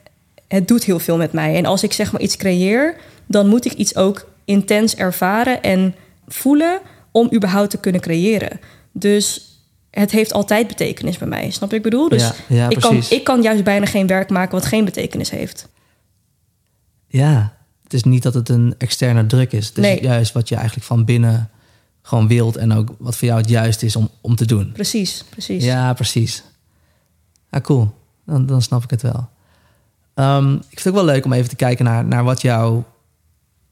[0.48, 1.57] het doet heel veel met mij.
[1.57, 5.94] En als ik zeg maar iets creëer, dan moet ik iets ook intens ervaren en
[6.28, 8.61] voelen om überhaupt te kunnen creëren.
[8.92, 9.48] Dus
[9.90, 11.50] het heeft altijd betekenis bij mij.
[11.50, 12.09] Snap je wat ik bedoel?
[12.09, 15.31] Dus Ja, ja, ik, kan, ik kan juist bijna geen werk maken wat geen betekenis
[15.31, 15.68] heeft.
[17.09, 19.66] Ja, het is niet dat het een externe druk is.
[19.68, 20.03] Het is Nee.
[20.03, 21.51] juist wat je eigenlijk van binnen
[22.03, 24.73] gewoon wilt en ook wat voor jou het juist is om, om te doen.
[24.73, 25.64] Precies, precies.
[25.64, 26.42] Ja, precies.
[27.51, 27.94] Ja, cool.
[28.27, 29.29] Dan, dan snap ik het wel.
[30.14, 32.85] Ehm, ik vind het ook wel leuk om even te kijken naar, naar wat jouw...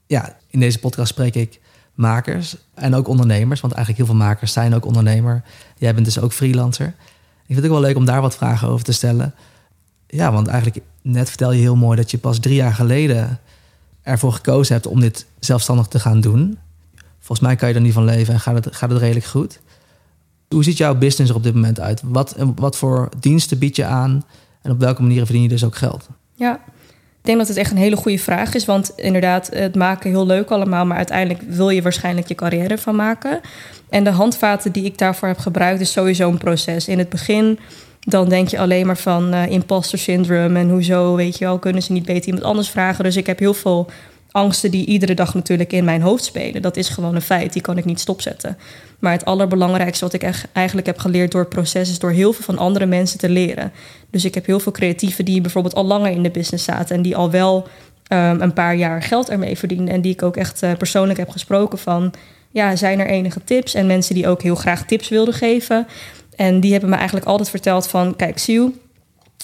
[0.05, 1.59] Ja, in deze podcast spreek ik
[1.93, 3.61] makers en ook ondernemers.
[3.61, 5.43] Want eigenlijk heel veel makers zijn ook ondernemer.
[5.77, 6.87] Jij bent dus ook freelancer.
[6.87, 6.93] Ik
[7.45, 9.33] vind het ook wel leuk om daar wat vragen over te stellen.
[10.07, 13.39] Ja, want eigenlijk net vertel je heel mooi dat je pas drie jaar geleden
[14.01, 16.57] ervoor gekozen hebt om dit zelfstandig te gaan doen.
[17.19, 19.59] Volgens mij kan je er niet van leven en gaat het, gaat het redelijk goed.
[20.49, 22.01] Hoe ziet jouw business er op dit moment uit?
[22.03, 24.23] Wat, wat voor diensten bied je aan
[24.61, 26.07] en op welke manieren verdien je dus ook geld?
[26.35, 26.59] Ja,
[27.27, 28.65] ik denk dat het echt een hele goede vraag is.
[28.65, 32.95] Want inderdaad, het maken heel leuk allemaal, maar uiteindelijk wil je waarschijnlijk je carrière van
[32.95, 33.41] maken.
[33.89, 36.87] En de handvaten die ik daarvoor heb gebruikt, is sowieso een proces.
[36.87, 37.59] In het begin
[38.09, 41.83] dan denk je alleen maar van uh, imposter syndrome en hoezo, weet je wel, kunnen
[41.83, 43.03] ze niet beter iemand anders vragen.
[43.03, 43.89] Dus ik heb heel veel
[44.31, 46.61] angsten die iedere dag natuurlijk in mijn hoofd spelen.
[46.61, 48.57] Dat is gewoon een feit, die kan ik niet stopzetten.
[48.99, 52.33] Maar het allerbelangrijkste wat ik echt eigenlijk heb geleerd door het proces is door heel
[52.33, 53.71] veel van andere mensen te leren.
[54.11, 57.01] Dus ik heb heel veel creatieven die bijvoorbeeld al langer in de business zaten en
[57.01, 57.67] die al wel
[58.11, 59.93] um, een paar jaar geld ermee verdienen.
[59.93, 62.13] En die ik ook echt uh, persoonlijk heb gesproken van,
[62.51, 63.73] ja, zijn er enige tips?
[63.73, 65.87] En mensen die ook heel graag tips wilden geven.
[66.37, 68.73] En die hebben me eigenlijk altijd verteld van, kijk, Siu,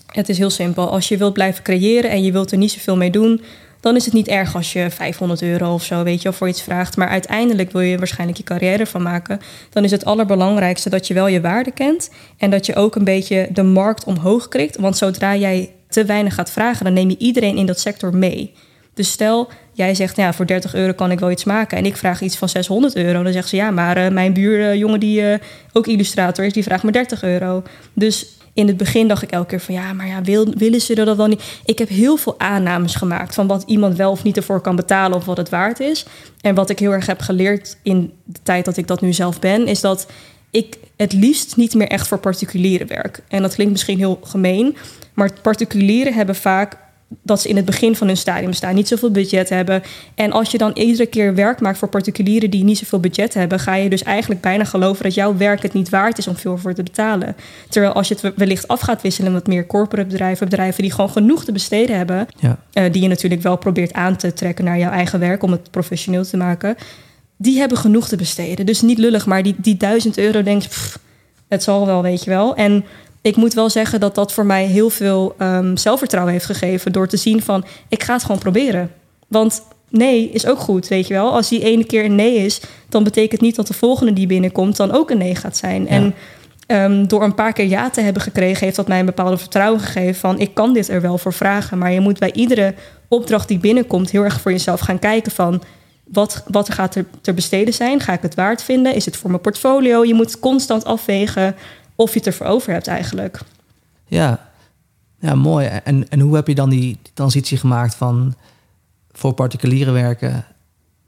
[0.05, 0.89] het is heel simpel.
[0.89, 3.41] Als je wilt blijven creëren en je wilt er niet zoveel mee doen,
[3.79, 6.47] dan is het niet erg als je 500 euro of zo, weet je, of voor
[6.47, 6.97] iets vraagt.
[6.97, 9.39] Maar uiteindelijk wil je waarschijnlijk je carrière van maken.
[9.69, 13.03] Dan is het allerbelangrijkste dat je wel je waarde kent en dat je ook een
[13.03, 14.77] beetje de markt omhoog krikt.
[14.77, 18.53] Want zodra jij te weinig gaat vragen, dan neem je iedereen in dat sector mee.
[18.93, 21.77] Dus stel, jij zegt, ja, voor 30 euro kan ik wel iets maken.
[21.77, 23.23] En ik vraag iets van 600 euro.
[23.23, 25.33] Dan zegt ze, ja, maar uh, mijn buurjongen die uh,
[25.71, 27.63] ook illustrator is, die vraagt me 30 euro.
[27.93, 30.95] Dus in het begin dacht ik elke keer van, ja, maar ja, wil, willen ze
[30.95, 31.43] dat wel niet?
[31.65, 35.17] Ik heb heel veel aannames gemaakt van wat iemand wel of niet ervoor kan betalen
[35.17, 36.05] of wat het waard is.
[36.41, 39.39] En wat ik heel erg heb geleerd in de tijd dat ik dat nu zelf
[39.39, 40.07] ben, is dat
[40.51, 43.23] ik het liefst niet meer echt voor particulieren werk.
[43.27, 44.75] En dat klinkt misschien heel gemeen,
[45.13, 46.77] maar particulieren hebben vaak
[47.21, 49.83] dat ze in het begin van hun stadium staan, niet zoveel budget hebben.
[50.15, 53.59] En als je dan iedere keer werk maakt voor particulieren die niet zoveel budget hebben,
[53.59, 56.57] ga je dus eigenlijk bijna geloven dat jouw werk het niet waard is om veel
[56.57, 57.35] voor te betalen.
[57.69, 61.09] Terwijl als je het wellicht af gaat wisselen met meer corporate bedrijven, bedrijven die gewoon
[61.09, 62.59] genoeg te besteden hebben, ja.
[62.73, 65.71] uh, die je natuurlijk wel probeert aan te trekken naar jouw eigen werk om het
[65.71, 66.75] professioneel te maken,
[67.37, 68.65] die hebben genoeg te besteden.
[68.65, 70.99] Dus niet lullig, maar die, die duizend euro denkt, pff,
[71.47, 72.55] het zal wel, weet je wel.
[72.55, 72.85] En
[73.23, 76.91] ik moet wel zeggen dat dat voor mij heel veel um, zelfvertrouwen heeft gegeven.
[76.91, 78.91] Door te zien van, ik ga het gewoon proberen.
[79.27, 81.33] Want nee is ook goed, weet je wel.
[81.33, 84.77] Als die ene keer een nee is, dan betekent niet dat de volgende die binnenkomt
[84.77, 85.87] dan ook een nee gaat zijn.
[85.87, 86.13] En
[86.67, 89.79] um, door een paar keer ja te hebben gekregen, heeft dat mij een bepaalde vertrouwen
[89.79, 91.77] gegeven van, ik kan dit er wel voor vragen.
[91.77, 92.73] Maar je moet bij iedere
[93.07, 95.61] opdracht die binnenkomt heel erg voor jezelf gaan kijken van,
[96.03, 97.99] wat, wat gaat er ter besteden zijn?
[97.99, 98.95] Ga ik het waard vinden?
[98.95, 100.05] Is het voor mijn portfolio?
[100.05, 101.55] Je moet constant afwegen
[101.95, 103.39] of je het ervoor over hebt eigenlijk.
[104.05, 104.49] Ja,
[105.19, 105.67] ja mooi.
[105.67, 108.35] En, en hoe heb je dan die transitie gemaakt van
[109.11, 110.45] voor particuliere werken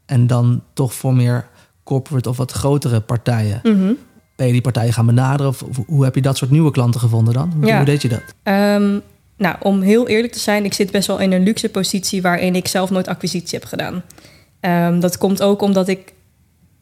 [0.06, 1.48] en dan toch voor meer
[1.84, 3.60] corporate of wat grotere partijen?
[3.64, 3.98] Mm
[4.36, 7.34] Ben je die partijen gaan benaderen of, hoe heb je dat soort nieuwe klanten gevonden
[7.34, 7.54] dan?
[7.56, 7.76] Hoe, ja.
[7.76, 8.22] hoe deed je dat?
[8.44, 9.02] Um,
[9.38, 12.56] nou, om heel eerlijk te zijn, ik zit best wel in een luxe positie waarin
[12.56, 14.04] ik zelf nooit acquisitie heb gedaan.
[14.62, 16.14] Um, dat komt ook omdat ik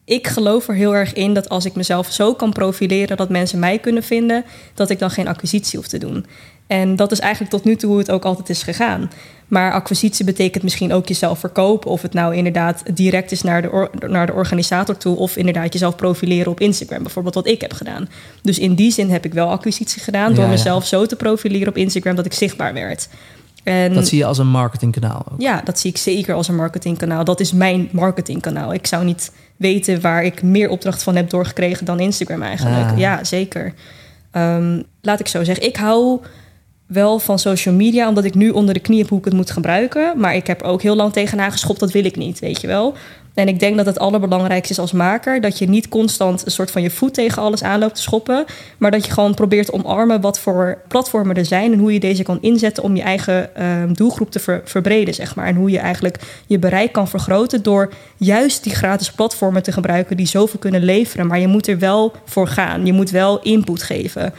[0.04, 3.58] ik geloof er heel erg in dat als ik mezelf zo kan profileren dat mensen
[3.58, 6.26] mij kunnen vinden, dat ik dan geen acquisitie hoef te doen.
[6.66, 9.10] En dat is eigenlijk tot nu toe hoe het ook altijd is gegaan.
[9.48, 11.90] Maar acquisitie betekent misschien ook jezelf verkopen.
[11.90, 15.16] Of het nou inderdaad direct is naar de, naar de organisator toe.
[15.16, 17.02] Of inderdaad jezelf profileren op Instagram.
[17.02, 18.08] Bijvoorbeeld wat ik heb gedaan.
[18.42, 20.34] Dus in die zin heb ik wel acquisitie gedaan.
[20.34, 23.08] door mezelf zo te profileren op Instagram dat ik zichtbaar werd.
[23.62, 25.40] En, dat zie je als een marketingkanaal ook.
[25.40, 27.24] Ja, dat zie ik zeker als een marketingkanaal.
[27.24, 28.74] Dat is mijn marketingkanaal.
[28.74, 32.90] Ik zou niet weten waar ik meer opdracht van heb doorgekregen dan Instagram eigenlijk.
[32.90, 32.98] Ah.
[32.98, 33.72] Ja, zeker.
[34.32, 35.66] Um, laat ik zo zeggen.
[35.66, 36.20] Ik hou
[36.94, 39.50] wel van social media, omdat ik nu onder de knie heb hoe ik het moet
[39.50, 40.12] gebruiken.
[40.16, 42.94] Maar ik heb ook heel lang tegenaan geschopt, dat wil ik niet, weet je wel.
[43.34, 46.70] En ik denk dat het allerbelangrijkste is als maker dat je niet constant een soort
[46.70, 48.44] van je voet tegen alles aanloopt te schoppen,
[48.78, 52.00] maar dat je gewoon probeert te omarmen wat voor platformen er zijn en hoe je
[52.00, 55.46] deze kan inzetten om je eigen uh, doelgroep te ver verbreden, zeg maar.
[55.46, 60.16] En hoe je eigenlijk je bereik kan vergroten door juist die gratis platformen te gebruiken
[60.16, 61.26] die zoveel kunnen leveren.
[61.26, 62.86] Maar je moet er wel voor gaan.
[62.86, 64.32] Je moet wel input geven.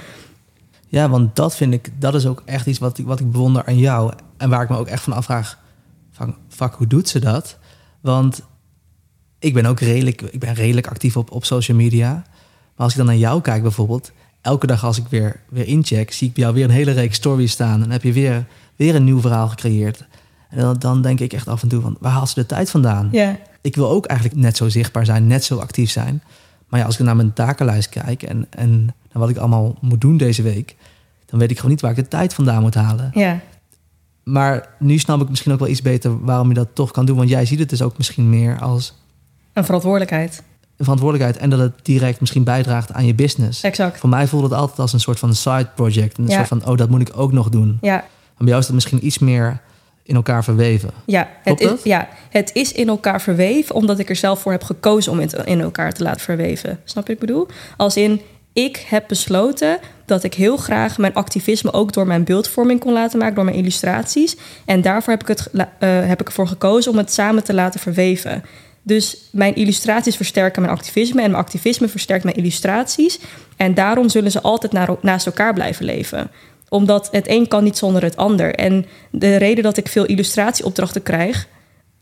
[0.85, 3.65] Ja, want dat vind ik, dat is ook echt iets wat ik, wat ik bewonder
[3.65, 4.13] aan jou.
[4.37, 5.59] En waar ik me ook echt van afvraag,
[6.11, 7.57] van, fuck, hoe doet ze dat?
[8.01, 8.41] Want
[9.39, 12.11] ik ben ook redelijk, ik ben redelijk actief op, op social media.
[12.75, 16.11] Maar als ik dan naar jou kijk bijvoorbeeld, elke dag als ik weer, weer incheck,
[16.11, 17.73] zie ik bij jou weer een hele reeks stories staan.
[17.73, 18.45] En dan heb je weer,
[18.75, 20.05] weer een nieuw verhaal gecreëerd.
[20.49, 22.69] En dan, dan denk ik echt af en toe van, waar haalt ze de tijd
[22.69, 23.09] vandaan?
[23.11, 23.39] Ja.
[23.61, 26.23] Ik wil ook eigenlijk net zo zichtbaar zijn, net zo actief zijn.
[26.75, 30.01] Maar ja, als ik naar mijn takenlijst kijk en, en naar wat ik allemaal moet
[30.01, 30.75] doen deze week,
[31.25, 33.11] dan weet ik gewoon niet waar ik de tijd vandaan moet halen.
[33.13, 33.39] Ja.
[34.23, 37.17] Maar nu snap ik misschien ook wel iets beter waarom je dat toch kan doen.
[37.17, 38.93] Want jij ziet het dus ook misschien meer als
[39.53, 40.43] een verantwoordelijkheid.
[40.77, 43.63] Een verantwoordelijkheid en dat het direct misschien bijdraagt aan je business.
[43.63, 43.99] Exact.
[43.99, 46.17] Voor mij voelde het altijd als een soort van side project.
[46.17, 47.77] Een soort van, oh, dat moet ik ook nog doen.
[47.81, 47.95] Ja.
[47.95, 49.61] Maar bij jou is dat misschien iets meer
[50.05, 50.89] in elkaar verweven.
[51.05, 54.63] Ja het, is, ja, het is in elkaar verweven omdat ik er zelf voor heb
[54.63, 56.79] gekozen om het in elkaar te laten verweven.
[56.83, 57.47] Snap je wat ik bedoel?
[57.77, 58.21] Als in,
[58.53, 63.19] ik heb besloten dat ik heel graag mijn activisme ook door mijn beeldvorming kon laten
[63.19, 64.35] maken, door mijn illustraties.
[64.65, 67.79] En daarvoor heb ik, het, uh, heb ik ervoor gekozen om het samen te laten
[67.79, 68.43] verweven.
[68.81, 73.19] Dus mijn illustraties versterken mijn activisme en mijn activisme versterkt mijn illustraties.
[73.55, 76.31] En daarom zullen ze altijd naast elkaar blijven leven
[76.69, 78.55] omdat het een kan niet zonder het ander.
[78.55, 81.47] En de reden dat ik veel illustratieopdrachten krijg,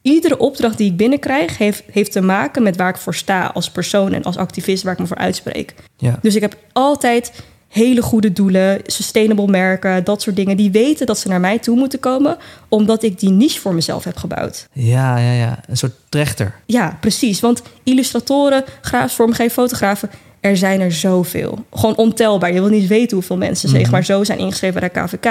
[0.02, 3.72] iedere opdracht die ik binnenkrijg, heeft, heeft te maken met waar ik voor sta als
[3.72, 5.74] persoon en als activist, waar ik me voor uitspreek.
[5.98, 6.20] Ja.
[6.22, 7.32] Dus ik heb altijd
[7.74, 10.58] hele goede doelen, sustainable merken, dat soort dingen.
[10.58, 12.38] Die weten dat ze naar mij toe moeten komen,
[12.68, 14.68] omdat ik die niche voor mezelf heb gebouwd.
[14.74, 15.60] Ja, ja, ja.
[15.68, 16.56] Een soort trechter.
[16.66, 17.40] Ja, precies.
[17.40, 20.10] Want illustratoren, grafisch vormgeven, fotografen,
[20.44, 21.66] er zijn er zoveel.
[21.72, 22.54] Gewoon ontelbaar.
[22.54, 23.92] Je wil niet weten hoeveel mensen zeg mhm.
[23.92, 25.26] maar zo zijn ingeschreven bij de KVK.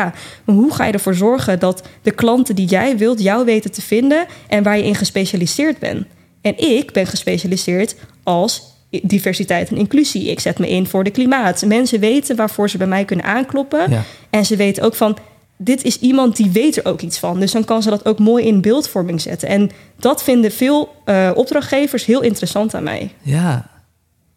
[0.45, 3.83] Maar hoe ga je ervoor zorgen dat de klanten die jij wilt jou weten te
[3.83, 6.07] vinden en waar je in gespecialiseerd bent?
[6.41, 8.63] En ik ben gespecialiseerd als
[9.03, 10.31] diversiteit en inclusie.
[10.31, 11.65] Ik zet me in voor de klimaat.
[11.67, 14.05] Mensen weten waarvoor ze bij mij kunnen aankloppen.
[14.31, 15.17] En ze weten ook van,
[15.57, 17.41] dit is iemand die weet er ook iets van.
[17.41, 19.49] Dus dan kan ze dat ook mooi in beeldvorming zetten.
[19.49, 23.11] En dat vinden veel uh, opdrachtgevers heel interessant aan mij.
[23.23, 23.71] Ja,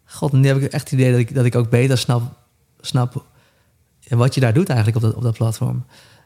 [0.05, 2.37] god, nu heb ik echt het idee dat ik, dat ik ook beter snap,
[2.81, 3.25] snap
[4.09, 5.85] wat je daar doet eigenlijk op dat, op dat platform.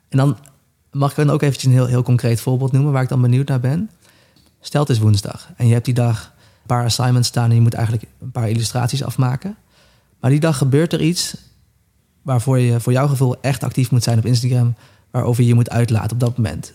[0.10, 0.38] En dan
[0.92, 3.48] mag ik dan ook eventjes een heel, heel concreet voorbeeld noemen waar ik dan benieuwd
[3.48, 3.90] naar ben.
[4.60, 7.62] Stel het is woensdag en je hebt die dag een paar assignments staan en je
[7.62, 9.56] moet eigenlijk een paar illustraties afmaken.
[10.20, 11.38] Maar die dag gebeurt er iets
[12.22, 14.76] waarvoor je voor jouw gevoel echt actief moet zijn op Instagram,
[15.12, 16.74] waarover je je moet uitlaten op dat moment.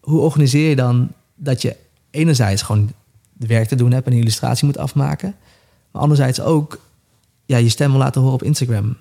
[0.00, 1.76] Hoe organiseer je dan dat je
[2.10, 2.92] enerzijds gewoon
[3.32, 5.34] werk te doen hebt en een illustratie moet afmaken,
[5.92, 6.78] maar anderzijds ook
[7.46, 8.96] ja, je stem wil laten horen op Instagram.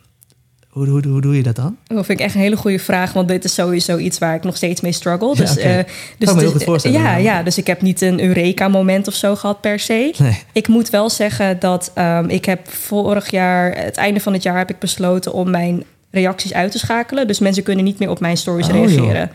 [0.69, 1.77] Hoe, hoe, hoe doe je dat dan?
[1.83, 4.43] Dat vind ik echt een hele goede vraag, want dit is sowieso iets waar ik
[4.43, 5.35] nog steeds mee struggle.
[5.35, 5.79] Dus, ja, okay.
[5.79, 5.83] uh,
[6.17, 7.01] dus, me heel goed voorstellen.
[7.01, 10.13] Ja, ja, dus ik heb niet een Eureka-moment of zo gehad per se.
[10.17, 10.43] Nee.
[10.51, 14.57] Ik moet wel zeggen dat um, ik heb vorig jaar, het einde van het jaar,
[14.57, 17.27] heb ik besloten om mijn reacties uit te schakelen.
[17.27, 19.05] Dus mensen kunnen niet meer op mijn stories oh, reageren.
[19.05, 19.29] Joh.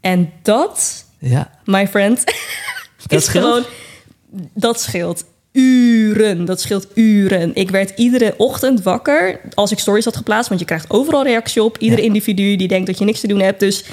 [0.00, 1.50] En dat, ja.
[1.64, 2.24] my friend,
[3.06, 3.62] dat is gewoon
[4.54, 6.44] dat scheelt uren.
[6.44, 7.54] Dat scheelt uren.
[7.54, 10.48] Ik werd iedere ochtend wakker als ik stories had geplaatst.
[10.48, 11.78] Want je krijgt overal reactie op.
[11.78, 13.60] Ieder individu die denkt dat je niks te doen hebt.
[13.60, 13.84] Dus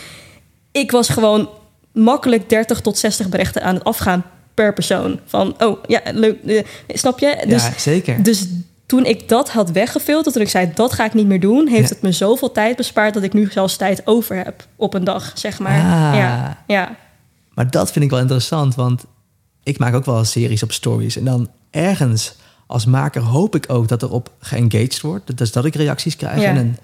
[0.72, 1.50] ik was gewoon
[1.92, 5.20] makkelijk 30 tot 60 berichten aan het afgaan per persoon.
[5.26, 6.38] Van, oh ja, leuk.
[6.44, 7.44] Uh, snap je?
[7.48, 8.24] Dus, ja, zeker.
[8.24, 8.48] Dus
[8.86, 11.90] toen ik dat had weggefilterd, toen ik zei dat ga ik niet meer doen, heeft
[11.90, 15.32] het me zoveel tijd bespaard dat ik nu zelfs tijd over heb op een dag,
[15.36, 15.80] zeg maar.
[15.80, 16.18] Ah.
[16.18, 16.96] Ja, ja.
[17.54, 19.06] Maar dat vind ik wel interessant, want
[19.64, 21.18] ik maak ook wel series op stories.
[21.18, 22.36] En dan ergens
[22.68, 25.38] als maker hoop ik ook dat er op geengaged wordt.
[25.38, 26.44] Dus dat ik reacties krijg.
[26.44, 26.78] En,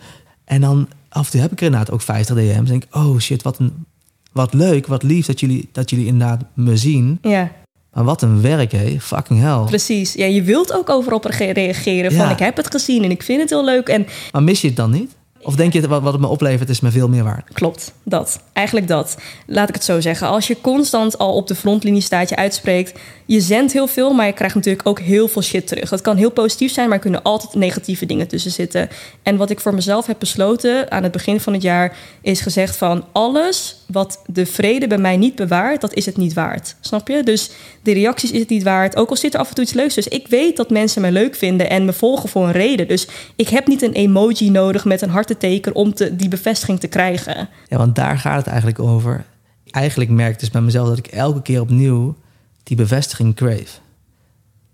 [0.45, 2.55] en dan af en toe heb ik inderdaad ook 50 DM's.
[2.55, 3.86] En denk oh shit, wat, een,
[4.32, 7.17] wat leuk, wat lief dat jullie, dat jullie inderdaad me zien.
[7.21, 7.51] Ja.
[7.93, 8.99] Maar wat een werk, hé.
[8.99, 9.63] Fucking hell.
[9.65, 10.13] Precies.
[10.13, 12.11] Ja, je wilt ook overal reageren.
[12.11, 13.88] Van, ik heb het gezien en ik vind het heel leuk.
[13.88, 14.07] En...
[14.32, 15.14] Maar mis je het dan niet?
[15.46, 17.54] Of denk je wat, wat het me oplevert is me veel meer waard?
[17.54, 18.39] Klopt, dat.
[18.54, 19.18] Eigenlijk dat.
[19.46, 20.28] Laat ik het zo zeggen.
[20.28, 24.26] Als je constant al op de frontlinie staat, je uitspreekt, je zendt heel veel, maar
[24.26, 25.89] je krijgt natuurlijk ook heel veel shit terug.
[25.89, 28.89] Dat kan heel positief zijn, maar er kunnen altijd negatieve dingen tussen zitten.
[29.24, 32.76] En wat ik voor mezelf heb besloten aan het begin van het jaar, is gezegd
[32.76, 36.76] van alles wat de vrede bij mij niet bewaart, dat is het niet waard.
[36.80, 37.24] Snap je?
[37.24, 38.96] Dus de reacties is het niet waard.
[38.96, 39.96] Ook al zit er af en toe iets leuks.
[39.96, 42.88] Dus ik weet dat mensen me leuk vinden en me volgen voor een reden.
[42.88, 46.88] Dus ik heb niet een emoji nodig met een hartenteken om te, die bevestiging te
[46.88, 47.50] krijgen.
[47.68, 49.26] Ja, want daar gaat het eigenlijk over.
[49.70, 52.16] Eigenlijk merk ik dus bij mezelf dat ik elke keer opnieuw
[52.64, 53.85] die bevestiging crave.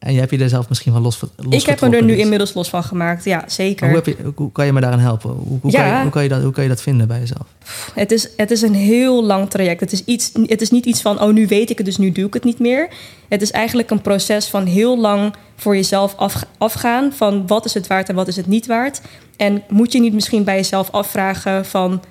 [0.01, 1.29] En je hebt je er zelf misschien van los van.
[1.49, 3.87] Ik heb me er nu inmiddels los van gemaakt, ja, zeker.
[3.87, 5.29] Hoe, heb je, hoe, kan je me daarin helpen?
[5.29, 7.47] Hoe, hoe, kan je, hoe, kan je, dat, hoe kan je dat vinden bij jezelf?
[7.93, 9.79] Het is, het is een heel lang traject.
[9.79, 12.11] Het is, iets, het is niet iets van, oh, nu weet ik het, dus nu
[12.11, 12.89] doe ik het niet meer.
[13.29, 17.73] Het is eigenlijk een proces van heel lang voor jezelf af, afgaan van wat is
[17.73, 19.01] het waard en wat is het niet waard.
[19.37, 22.01] En moet je niet misschien bij jezelf afvragen van,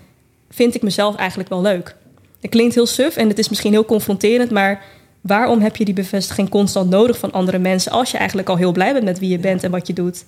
[0.50, 1.96] vind ik mezelf eigenlijk wel leuk?
[2.40, 4.82] Het klinkt heel suf en het is misschien heel confronterend, maar
[5.20, 8.72] waarom heb je die bevestiging constant nodig van andere mensen als je eigenlijk al heel
[8.72, 10.24] blij bent met wie je bent en wat je doet?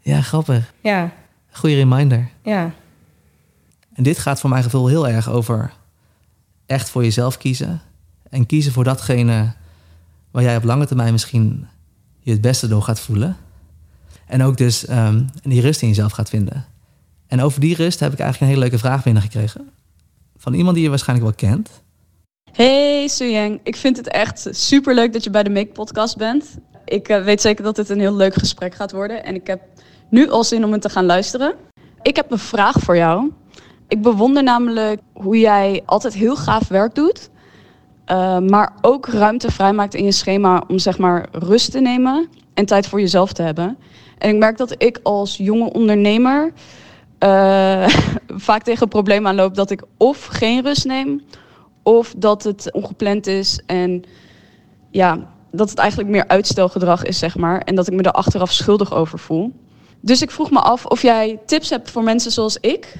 [0.00, 0.72] Ja, grappig.
[0.80, 1.12] Ja.
[1.50, 2.28] Goeie reminder.
[2.42, 2.72] Ja.
[3.94, 5.72] En dit gaat voor mijn gevoel heel erg over
[6.66, 7.80] echt voor jezelf kiezen.
[8.30, 9.52] En kiezen voor datgene
[10.30, 11.66] waar jij op lange termijn misschien
[12.20, 13.36] je het beste door gaat voelen.
[14.26, 16.66] En ook dus um, die rust in jezelf gaat vinden.
[17.26, 19.70] En over die rust heb ik eigenlijk een hele leuke vraag binnengekregen.
[20.36, 21.82] Van iemand die je waarschijnlijk wel kent.
[22.54, 26.56] Hey Suyang, ik vind het echt super leuk dat je bij de Make Podcast bent.
[26.84, 29.60] Ik uh, weet zeker dat dit een heel leuk gesprek gaat worden en ik heb
[30.08, 31.54] nu al zin om het te gaan luisteren.
[32.02, 33.32] Ik heb een vraag voor jou.
[33.88, 37.30] Ik bewonder namelijk hoe jij altijd heel gaaf werk doet,
[38.10, 42.66] uh, maar ook ruimte vrijmaakt in je schema om zeg maar rust te nemen en
[42.66, 43.78] tijd voor jezelf te hebben.
[44.18, 46.52] En ik merk dat ik als jonge ondernemer
[47.20, 47.88] uh,
[48.46, 51.22] vaak tegen een probleem aanloop dat ik of geen rust neem,
[51.84, 54.02] of dat het ongepland is en
[54.90, 55.18] ja,
[55.50, 57.60] dat het eigenlijk meer uitstelgedrag is, zeg maar.
[57.60, 59.52] En dat ik me er achteraf schuldig over voel.
[60.00, 62.94] Dus ik vroeg me af of jij tips hebt voor mensen zoals ik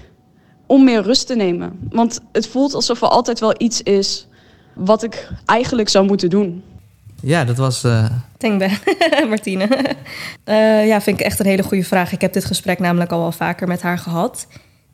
[0.66, 1.78] om meer rust te nemen.
[1.90, 4.26] Want het voelt alsof er altijd wel iets is
[4.74, 6.62] wat ik eigenlijk zou moeten doen.
[7.22, 7.84] Ja, dat was.
[7.84, 8.10] Uh...
[8.38, 8.70] Denk ben,
[9.28, 9.68] Martine.
[10.44, 12.12] uh, ja, vind ik echt een hele goede vraag.
[12.12, 14.46] Ik heb dit gesprek namelijk al wel vaker met haar gehad.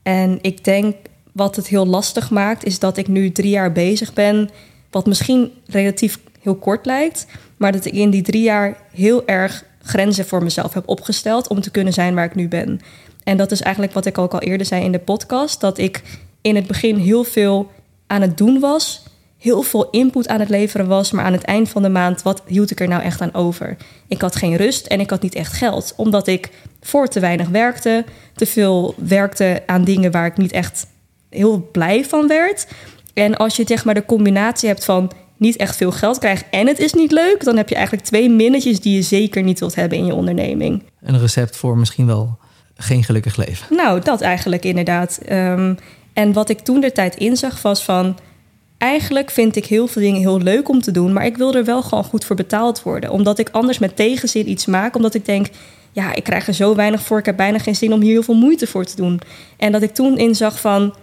[0.02, 0.96] En ik denk
[1.32, 4.50] wat het heel lastig maakt, is dat ik nu drie jaar bezig ben.
[4.90, 7.26] Wat misschien relatief heel kort lijkt.
[7.56, 11.60] Maar dat ik in die drie jaar heel erg grenzen voor mezelf heb opgesteld om
[11.60, 12.80] te kunnen zijn waar ik nu ben.
[13.24, 15.60] En dat is eigenlijk wat ik ook al eerder zei in de podcast.
[15.60, 16.02] Dat ik
[16.40, 17.70] in het begin heel veel
[18.06, 19.02] aan het doen was.
[19.38, 21.10] Heel veel input aan het leveren was.
[21.10, 23.76] Maar aan het eind van de maand, wat hield ik er nou echt aan over?
[24.08, 25.92] Ik had geen rust en ik had niet echt geld.
[25.96, 26.50] Omdat ik
[26.80, 28.04] voor te weinig werkte.
[28.34, 30.86] Te veel werkte aan dingen waar ik niet echt
[31.30, 32.66] heel blij van werd.
[33.14, 36.66] En als je zeg maar de combinatie hebt van niet echt veel geld krijgt en
[36.66, 39.74] het is niet leuk, dan heb je eigenlijk twee minnetjes die je zeker niet wilt
[39.74, 40.82] hebben in je onderneming.
[41.00, 42.38] Een recept voor misschien wel
[42.74, 43.76] geen gelukkig leven.
[43.76, 45.20] Nou, dat eigenlijk inderdaad.
[45.30, 45.76] Um,
[46.12, 48.18] en wat ik toen de tijd inzag was van.
[48.78, 51.64] Eigenlijk vind ik heel veel dingen heel leuk om te doen, maar ik wil er
[51.64, 53.10] wel gewoon goed voor betaald worden.
[53.10, 55.46] Omdat ik anders met tegenzin iets maak, omdat ik denk,
[55.92, 58.22] ja, ik krijg er zo weinig voor, ik heb bijna geen zin om hier heel
[58.22, 59.20] veel moeite voor te doen.
[59.56, 60.94] En dat ik toen inzag van,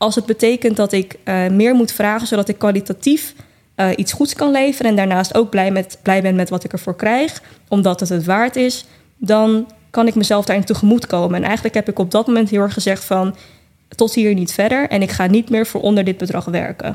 [0.00, 3.34] als het betekent dat ik uh, meer moet vragen, zodat ik kwalitatief
[3.76, 6.72] uh, iets goeds kan leveren en daarnaast ook blij, met, blij ben met wat ik
[6.72, 8.84] ervoor krijg, omdat het het waard is,
[9.16, 11.36] dan kan ik mezelf daarin tegemoet komen.
[11.36, 13.36] En eigenlijk heb ik op dat moment heel erg gezegd van
[13.88, 16.94] tot hier niet verder en ik ga niet meer voor onder dit bedrag werken.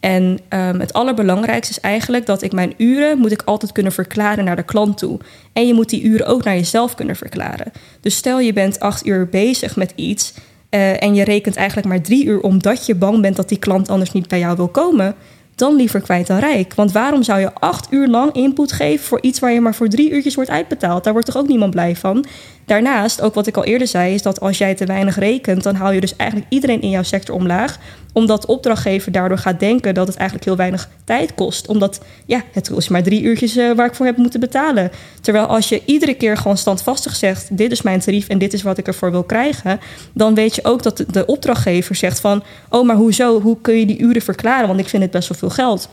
[0.00, 4.44] En um, het allerbelangrijkste is eigenlijk dat ik mijn uren moet ik altijd kunnen verklaren
[4.44, 5.18] naar de klant toe.
[5.52, 7.72] En je moet die uren ook naar jezelf kunnen verklaren.
[8.00, 10.34] Dus stel je bent acht uur bezig met iets
[10.70, 13.88] uh, en je rekent eigenlijk maar drie uur omdat je bang bent dat die klant
[13.88, 15.14] anders niet bij jou wil komen
[15.56, 16.74] dan liever kwijt dan rijk.
[16.74, 19.88] Want waarom zou je acht uur lang input geven voor iets waar je maar voor
[19.88, 21.04] drie uurtjes wordt uitbetaald?
[21.04, 22.24] Daar wordt toch ook niemand blij van?
[22.66, 25.74] Daarnaast, ook wat ik al eerder zei, is dat als jij te weinig rekent, dan
[25.74, 27.78] haal je dus eigenlijk iedereen in jouw sector omlaag.
[28.12, 31.68] Omdat de opdrachtgever daardoor gaat denken dat het eigenlijk heel weinig tijd kost.
[31.68, 34.90] Omdat, ja, het is maar drie uurtjes uh, waar ik voor heb moeten betalen.
[35.20, 38.62] Terwijl als je iedere keer gewoon standvastig zegt: dit is mijn tarief en dit is
[38.62, 39.80] wat ik ervoor wil krijgen.
[40.12, 43.40] Dan weet je ook dat de opdrachtgever zegt van: oh, maar hoezo?
[43.40, 44.68] Hoe kun je die uren verklaren?
[44.68, 45.88] Want ik vind het best wel veel geld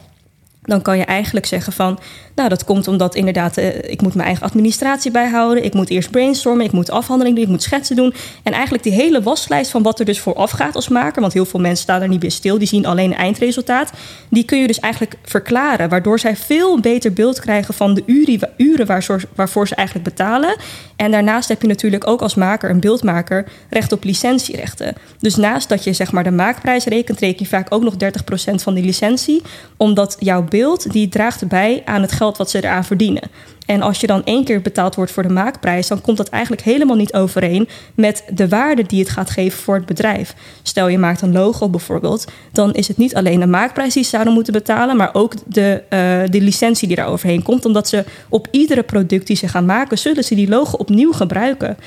[0.63, 1.99] dan kan je eigenlijk zeggen van,
[2.35, 6.11] nou dat komt omdat inderdaad, uh, ik moet mijn eigen administratie bijhouden, ik moet eerst
[6.11, 8.13] brainstormen, ik moet afhandelingen doen, ik moet schetsen doen.
[8.43, 11.45] En eigenlijk die hele waslijst van wat er dus vooraf gaat als maker, want heel
[11.45, 13.91] veel mensen staan er niet bij stil, die zien alleen eindresultaat,
[14.29, 18.95] die kun je dus eigenlijk verklaren, waardoor zij veel beter beeld krijgen van de uren,
[19.35, 20.55] waarvoor ze eigenlijk betalen.
[20.95, 24.95] En daarnaast heb je natuurlijk ook als maker, een beeldmaker, recht op licentierechten.
[25.19, 28.53] Dus naast dat je zeg maar de maakprijs rekent, reken je vaak ook nog 30%
[28.55, 29.41] van die licentie,
[29.77, 33.29] omdat jouw beeld die draagt bij aan het geld wat ze eraan verdienen.
[33.65, 36.63] En als je dan één keer betaald wordt voor de maakprijs, dan komt dat eigenlijk
[36.63, 40.35] helemaal niet overeen met de waarde die het gaat geven voor het bedrijf.
[40.61, 44.09] Stel je maakt een logo bijvoorbeeld, dan is het niet alleen de maakprijs die ze
[44.09, 47.65] zouden moeten betalen, maar ook de, uh, de licentie die daar overheen komt.
[47.65, 51.77] Omdat ze op iedere product die ze gaan maken, zullen ze die logo opnieuw gebruiken.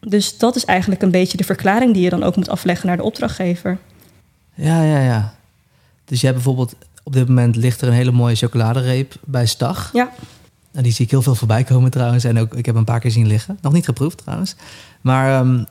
[0.00, 2.96] Dus dat is eigenlijk een beetje de verklaring die je dan ook moet afleggen naar
[2.96, 3.78] de opdrachtgever.
[4.54, 5.34] Ja, ja, ja.
[6.04, 9.90] Dus hebt bijvoorbeeld op dit moment ligt er een hele mooie chocoladereep bij Stag.
[9.92, 10.10] Ja.
[10.72, 12.24] Nou, die zie ik heel veel voorbij komen trouwens.
[12.24, 13.58] En ook, ik heb een paar keer zien liggen.
[13.60, 14.54] Nog niet geproefd trouwens.
[15.00, 15.66] Maar um,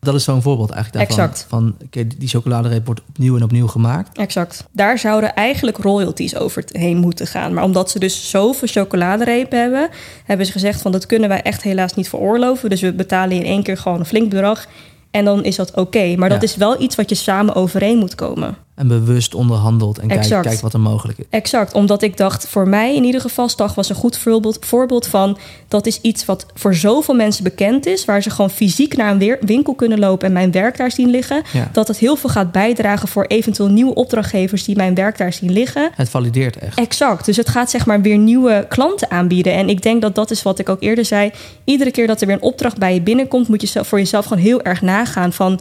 [0.00, 1.24] dat is zo'n voorbeeld eigenlijk daarvan.
[1.24, 1.46] Exact.
[1.48, 1.76] Van,
[2.16, 4.18] die chocoladereep wordt opnieuw en opnieuw gemaakt.
[4.18, 4.64] Exact.
[4.72, 7.54] Daar zouden eigenlijk royalties overheen moeten gaan.
[7.54, 9.88] Maar omdat ze dus zoveel chocoladerepen hebben...
[10.24, 12.70] hebben ze gezegd van dat kunnen wij echt helaas niet veroorloven.
[12.70, 14.66] Dus we betalen in één keer gewoon een flink bedrag...
[15.10, 16.16] En dan is dat oké.
[16.16, 18.56] Maar dat is wel iets wat je samen overeen moet komen.
[18.80, 21.24] En bewust onderhandeld en kijk, kijk wat er mogelijk is.
[21.30, 25.06] Exact, omdat ik dacht, voor mij in ieder geval, Stag was een goed voorbeeld, voorbeeld
[25.06, 25.38] van...
[25.68, 28.04] dat is iets wat voor zoveel mensen bekend is...
[28.04, 31.42] waar ze gewoon fysiek naar een winkel kunnen lopen en mijn werk daar zien liggen...
[31.72, 34.64] dat het heel veel gaat bijdragen voor eventueel nieuwe opdrachtgevers...
[34.64, 35.90] die mijn werk daar zien liggen.
[35.94, 36.78] Het valideert echt.
[36.78, 39.52] Exact, dus het gaat zeg maar weer nieuwe klanten aanbieden.
[39.52, 41.30] En ik denk dat dat is wat ik ook eerder zei.
[41.64, 43.48] Iedere keer dat er weer een opdracht bij je binnenkomt...
[43.48, 45.60] moet je voor jezelf gewoon heel erg nagaan van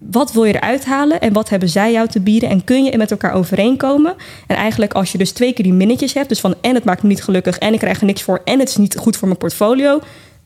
[0.00, 2.96] wat wil je eruit halen en wat hebben zij jou te bieden en kun je
[2.96, 4.14] met elkaar overeenkomen?
[4.46, 7.02] En eigenlijk als je dus twee keer die minnetjes hebt, dus van en het maakt
[7.02, 9.28] me niet gelukkig en ik krijg er niks voor en het is niet goed voor
[9.28, 10.00] mijn portfolio,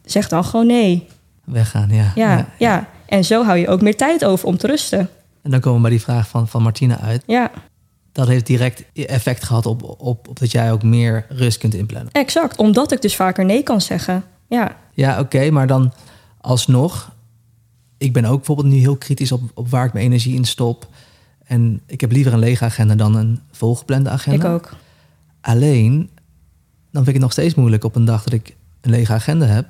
[0.05, 1.07] zeg dan gewoon nee.
[1.45, 2.13] Weggaan, ja.
[2.15, 2.47] Ja, ja.
[2.59, 2.89] ja.
[3.07, 5.09] En zo hou je ook meer tijd over om te rusten.
[5.43, 7.23] En dan komen we bij die vraag van, van Martina uit.
[7.27, 7.51] Ja,
[8.13, 12.13] Dat heeft direct effect gehad op, op, op dat jij ook meer rust kunt inplannen.
[12.13, 12.57] exact.
[12.57, 14.25] Omdat ik dus vaker nee kan zeggen.
[14.49, 15.93] Ja, Ja, oké, maar dan
[16.41, 17.13] alsnog.
[18.05, 20.89] Ik ben ook bijvoorbeeld nu heel kritisch op, op waar ik mijn energie in stop.
[21.45, 24.47] En ik heb liever een lege agenda dan een volgeplande agenda.
[24.47, 24.73] ik ook.
[25.41, 26.11] Alleen,
[26.91, 29.47] dan vind ik het nog steeds moeilijk op een dag dat ik een lege agenda
[29.47, 29.67] heb,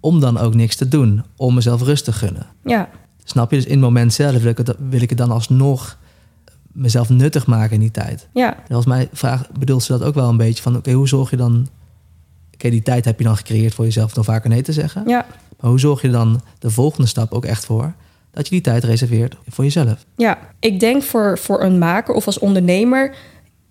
[0.00, 2.46] om dan ook niks te doen, om mezelf rust te gunnen.
[2.64, 2.88] Ja,
[3.24, 3.56] Snap je?
[3.56, 5.98] Dus in het moment zelf wil ik het, wil ik het dan alsnog
[6.72, 8.28] mezelf nuttig maken in die tijd.
[8.32, 11.08] ja, En als mij vraag, bedoelt ze dat ook wel een beetje van, oké, hoe
[11.08, 11.68] zorg je dan...
[12.54, 15.02] Oké, die tijd heb je dan gecreëerd voor jezelf door vaker nee te zeggen.
[15.06, 15.26] ja,
[15.64, 17.94] Maar hoe zorg je dan de volgende stap ook echt voor
[18.30, 20.04] dat je die tijd reserveert voor jezelf?
[20.16, 20.38] ja.
[20.60, 23.14] Ik denk voor, voor een maker of als ondernemer...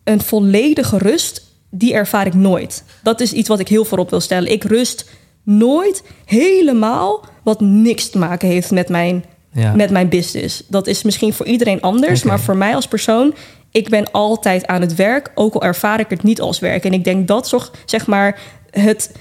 [0.04, 2.84] een volledige rust, die ervaar ik nooit.
[3.04, 4.52] Dat is iets wat ik heel voorop wil stellen.
[4.52, 5.10] Ik rust
[5.44, 9.74] nooit helemaal wat niks te maken heeft met mijn Ja.
[9.76, 10.64] met mijn business.
[10.68, 13.34] Dat is misschien voor iedereen anders, maar voor mij als persoon,
[13.72, 16.86] ik ben altijd aan het werk, ook al ervaar ik het niet als werk.
[16.86, 18.40] En ik denk dat toch, zeg maar,
[18.70, 19.12] het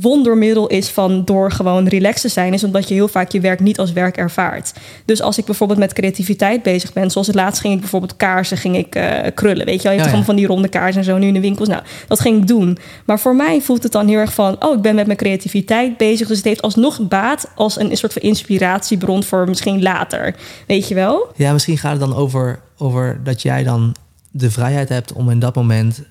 [0.00, 3.60] wondermiddel is van door gewoon relaxed te zijn, is omdat je heel vaak je werk
[3.60, 4.72] niet als werk ervaart.
[5.04, 8.56] Dus als ik bijvoorbeeld met creativiteit bezig ben, zoals het laatst ging ik bijvoorbeeld kaarsen,
[8.56, 10.04] ging ik eh, krullen, weet je wel, je hebt Ja, toch ja.
[10.04, 11.68] allemaal van die ronde kaarsen en zo nu in de winkels.
[11.68, 12.78] Nou, dat ging ik doen.
[13.04, 15.96] Maar voor mij voelt het dan heel erg van, oh, ik ben met mijn creativiteit
[15.96, 20.34] bezig, dus het heeft alsnog baat als een, een soort van inspiratiebron voor misschien later,
[20.66, 21.32] weet je wel?
[21.36, 23.94] Ja, misschien gaat het dan over, over dat jij dan
[24.30, 26.02] de vrijheid hebt om in dat moment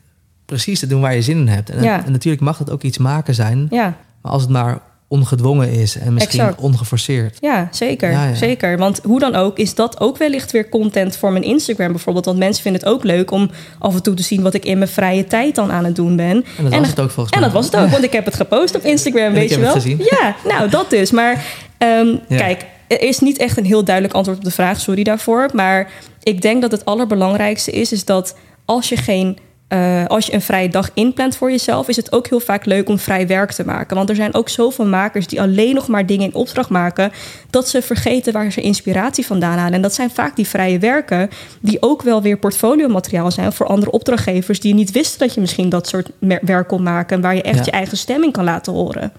[0.46, 1.70] precies te doen waar je zin in hebt.
[1.70, 2.06] En, Ja.
[2.06, 5.98] en natuurlijk mag het ook iets maken zijn, Ja, maar als het maar ongedwongen is
[5.98, 6.60] en misschien Exact.
[6.62, 7.38] ongeforceerd.
[7.42, 8.34] ja, zeker, Ja, ja.
[8.36, 8.78] zeker.
[8.78, 12.26] Want hoe dan ook is dat ook wellicht weer content voor mijn Instagram bijvoorbeeld.
[12.26, 14.78] Want mensen vinden het ook leuk om af en toe te zien wat ik in
[14.78, 16.46] mijn vrije tijd dan aan het doen ben.
[16.58, 17.50] En dat was het ook volgens En mij.
[17.50, 19.72] dat was het ook, want ik heb het gepost op Instagram, weet je wel?
[19.74, 19.98] gezien.
[20.10, 21.12] Ja, nou dat dus.
[21.12, 21.46] Maar
[21.78, 22.38] ehm, Ja.
[22.38, 25.50] kijk, er is niet echt een heel duidelijk antwoord op de vraag, sorry daarvoor.
[25.54, 25.92] Maar
[26.24, 28.36] ik denk dat het allerbelangrijkste is, is dat
[28.66, 29.38] als je geen
[29.68, 32.90] eh, als je een vrije dag inplant voor jezelf, is het ook heel vaak leuk
[32.90, 33.96] om vrij werk te maken.
[33.96, 37.12] Want er zijn ook zoveel makers die alleen nog maar dingen in opdracht maken,
[37.50, 39.74] dat ze vergeten waar ze inspiratie vandaan halen.
[39.74, 41.30] En dat zijn vaak die vrije werken,
[41.62, 45.70] die ook wel weer portfoliomateriaal zijn voor andere opdrachtgevers die niet wisten dat je misschien
[45.70, 46.10] dat soort
[46.42, 47.64] werk kon maken, waar je echt Ja.
[47.66, 49.12] je eigen stemming kan laten horen.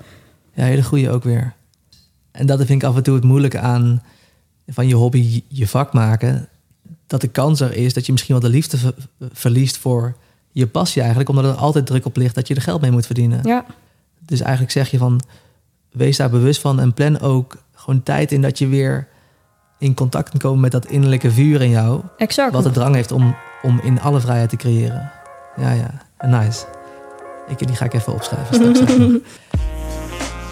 [0.54, 1.52] Ja, hele goede ook weer.
[2.32, 4.02] En dat vind ik af en toe het moeilijke aan
[4.68, 6.48] van je hobby je vak maken.
[7.06, 8.94] Dat de kans er is dat je misschien wel de liefde ver-
[9.32, 10.16] verliest voor
[10.56, 11.30] je passie eigenlijk.
[11.30, 13.40] Omdat er altijd druk op ligt dat je er geld mee moet verdienen.
[13.42, 13.64] Ja,
[14.24, 15.20] Dus eigenlijk zeg je van,
[15.92, 19.08] wees daar bewust van en plan ook gewoon tijd in dat je weer
[19.78, 22.00] in contact kunt komen met dat innerlijke vuur in jou.
[22.16, 22.52] exact.
[22.52, 25.10] Wat de drang heeft om, om in alle vrijheid te creëren.
[25.56, 25.90] Ja, ja,
[26.26, 26.64] nice.
[27.48, 29.00] Ik, die ga ik even opschrijven straks.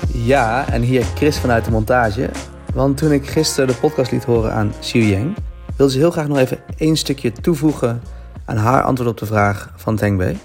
[0.32, 2.30] ja, en hier Chris vanuit de montage.
[2.74, 5.36] Want toen ik gisteren de podcast liet horen aan Xiu Yang...
[5.76, 8.00] wilde ze heel graag nog even één stukje toevoegen...
[8.44, 10.36] aan haar antwoord op de vraag van Teng Bei.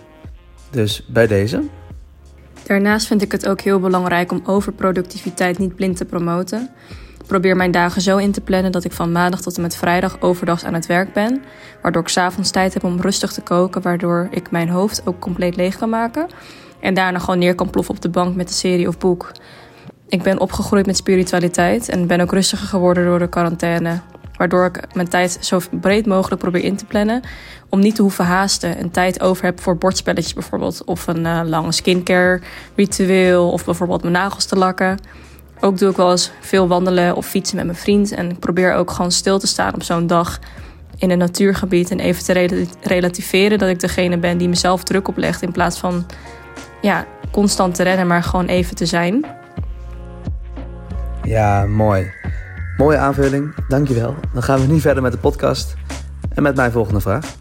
[0.70, 1.64] Dus bij deze...
[2.64, 6.70] Daarnaast vind ik het ook heel belangrijk om overproductiviteit niet blind te promoten.
[7.20, 9.76] Ik probeer mijn dagen zo in te plannen dat ik van maandag tot en met
[9.76, 11.42] vrijdag overdags aan het werk ben.
[11.82, 15.56] Waardoor ik s'avonds tijd heb om rustig te koken, waardoor ik mijn hoofd ook compleet
[15.56, 16.28] leeg kan maken.
[16.80, 19.32] En daarna gewoon neer kan ploffen op de bank met een serie of boek.
[20.08, 24.00] Ik ben opgegroeid met spiritualiteit en ben ook rustiger geworden door de quarantaine.
[24.40, 27.22] Waardoor ik mijn tijd zo breed mogelijk probeer in te plannen.
[27.70, 30.84] Om niet te hoeven haasten en tijd over heb voor bordspelletjes bijvoorbeeld.
[30.84, 32.42] Of een eh, lange skincare
[32.76, 33.52] ritueel.
[33.52, 34.98] Of bijvoorbeeld mijn nagels te lakken.
[35.60, 38.12] Ook doe ik wel eens veel wandelen of fietsen met mijn vriend.
[38.12, 40.40] En ik probeer ook gewoon stil te staan op zo'n dag
[40.98, 41.92] in een natuurgebied.
[41.92, 45.42] En even te rela- relativeren dat ik degene ben die mezelf druk oplegt.
[45.42, 46.06] In plaats van
[46.82, 49.26] ja, constant te rennen, maar gewoon even te zijn.
[51.24, 52.12] Ja, mooi.
[52.80, 54.16] Mooie aanvulling, dankjewel.
[54.34, 55.76] Dan gaan we nu verder met de podcast
[56.34, 57.36] en met mijn volgende vraag.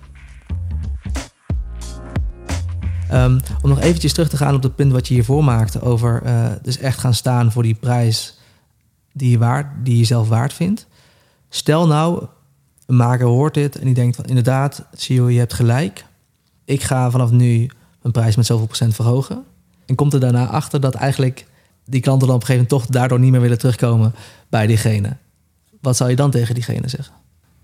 [3.08, 6.22] Ehm, om nog eventjes terug te gaan op het punt wat je hiervoor maakte over
[6.22, 8.38] eh, dus echt gaan staan voor die prijs
[9.12, 10.86] die je, waard, die je zelf waard vindt.
[11.48, 12.26] Stel nou,
[12.86, 16.04] een maker hoort dit en die denkt van inderdaad, Sio, je hebt gelijk.
[16.64, 17.70] Ik ga vanaf nu
[18.02, 19.44] mijn prijs met zoveel procent verhogen.
[19.86, 21.46] En komt er daarna achter dat eigenlijk
[21.84, 24.14] die klanten dan op een gegeven moment toch daardoor niet meer willen terugkomen
[24.48, 25.16] bij diegene.
[25.80, 27.14] Wat zou je dan tegen diegene zeggen?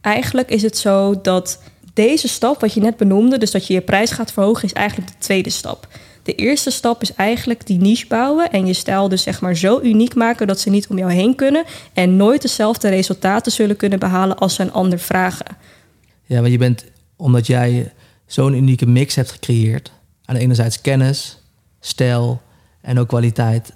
[0.00, 1.62] Eigenlijk is het zo dat
[1.94, 5.08] deze stap, wat je net benoemde, dus dat je je prijs gaat verhogen, is eigenlijk
[5.08, 5.88] de tweede stap.
[6.22, 9.80] De eerste stap is eigenlijk die niche bouwen en je stijl dus zeg maar zo
[9.80, 13.98] uniek maken dat ze niet om jou heen kunnen en nooit dezelfde resultaten zullen kunnen
[13.98, 15.56] behalen als ze een ander vragen.
[16.24, 16.84] Ja, want je bent,
[17.16, 17.92] omdat jij
[18.26, 19.92] zo'n unieke mix hebt gecreëerd,
[20.24, 21.38] aan de enerzijds kennis,
[21.80, 22.40] stijl
[22.80, 23.72] en ook kwaliteit,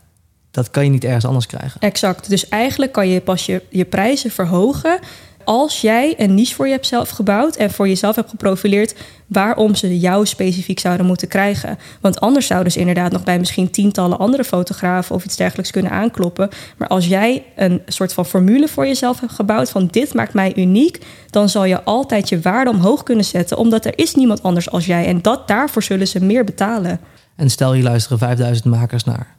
[0.51, 1.81] dat kan je niet ergens anders krijgen.
[1.81, 2.29] Exact.
[2.29, 5.01] Dus eigenlijk kan je pas je, je prijzen verhogen
[5.49, 8.95] als jij een niche voor jezelf gebouwd en voor jezelf hebt geprofileerd,
[9.27, 11.79] waarom ze jou specifiek zouden moeten krijgen.
[12.01, 15.93] Want anders zouden ze inderdaad nog bij misschien tientallen andere fotografen of iets dergelijks kunnen
[15.93, 16.49] aankloppen.
[16.77, 20.57] Maar als jij een soort van formule voor jezelf hebt gebouwd van dit maakt mij
[20.57, 24.71] uniek, dan zal je altijd je waarde omhoog kunnen zetten, omdat er is niemand anders
[24.71, 25.07] als jij.
[25.07, 27.01] En dat, daarvoor zullen ze meer betalen.
[27.37, 29.38] En stel je luisteren 5000 makers naar.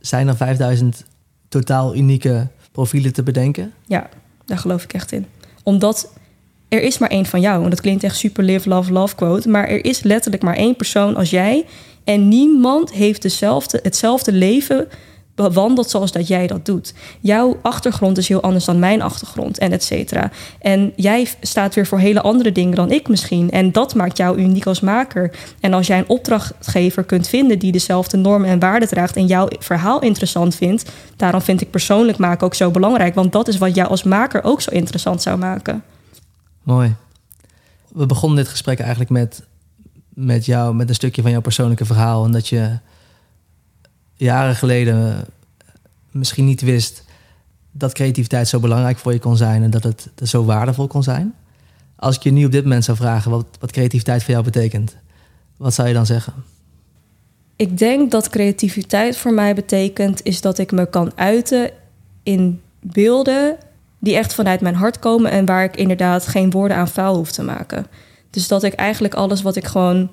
[0.00, 1.04] Zijn er 5000
[1.48, 3.72] totaal unieke profielen te bedenken?
[3.86, 4.08] Ja,
[4.44, 5.26] daar geloof ik echt in.
[5.62, 6.12] Omdat
[6.68, 7.64] er is maar één van jou.
[7.64, 9.48] En dat klinkt echt super live, love, love quote.
[9.48, 11.64] Maar er is letterlijk maar één persoon als jij.
[12.04, 14.88] En niemand heeft dezelfde, hetzelfde leven
[15.42, 16.94] bewandeld zoals dat jij dat doet.
[17.20, 20.30] Jouw achtergrond is heel anders dan mijn achtergrond en et cetera.
[20.60, 23.50] En jij staat weer voor hele andere dingen dan ik misschien.
[23.50, 25.30] En dat maakt jou uniek als maker.
[25.60, 29.48] En als jij een opdrachtgever kunt vinden die dezelfde normen en waarden draagt en jouw
[29.58, 33.14] verhaal interessant vindt, daarom vind ik persoonlijk maken ook zo belangrijk.
[33.14, 35.82] Want dat is wat jou als maker ook zo interessant zou maken.
[36.62, 36.94] Mooi.
[37.92, 39.42] We begonnen dit gesprek eigenlijk met,
[40.08, 42.24] met jou, met een stukje van jouw persoonlijke verhaal.
[42.24, 42.78] En dat je
[44.24, 45.24] jaren geleden
[46.10, 47.04] misschien niet wist
[47.72, 51.34] dat creativiteit zo belangrijk voor je kon zijn en dat het zo waardevol kon zijn.
[51.96, 54.96] Als ik je nu op dit moment zou vragen wat, wat creativiteit voor jou betekent,
[55.56, 56.32] wat zou je dan zeggen?
[57.56, 61.70] Ik denk dat creativiteit voor mij betekent is dat ik me kan uiten
[62.22, 63.56] in beelden
[63.98, 67.32] die echt vanuit mijn hart komen en waar ik inderdaad geen woorden aan vuil hoef
[67.32, 67.86] te maken.
[68.30, 70.10] Dus dat ik eigenlijk alles wat ik gewoon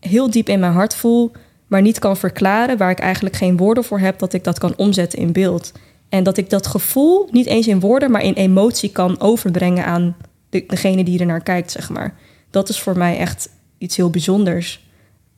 [0.00, 1.32] heel diep in mijn hart voel,
[1.68, 4.76] maar niet kan verklaren, waar ik eigenlijk geen woorden voor heb, dat ik dat kan
[4.76, 5.72] omzetten in beeld.
[6.08, 10.16] En dat ik dat gevoel niet eens in woorden, maar in emotie kan overbrengen aan
[10.50, 12.14] de, degene die er naar kijkt, zeg maar.
[12.50, 13.48] Dat is voor mij echt
[13.78, 14.86] iets heel bijzonders.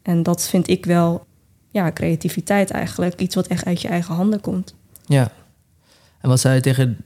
[0.02, 1.26] En dat vind ik wel,
[1.70, 3.20] ja, creativiteit eigenlijk.
[3.20, 4.74] Iets wat echt uit je eigen handen komt.
[5.06, 5.32] Ja.
[6.20, 6.96] En wat zou je tegen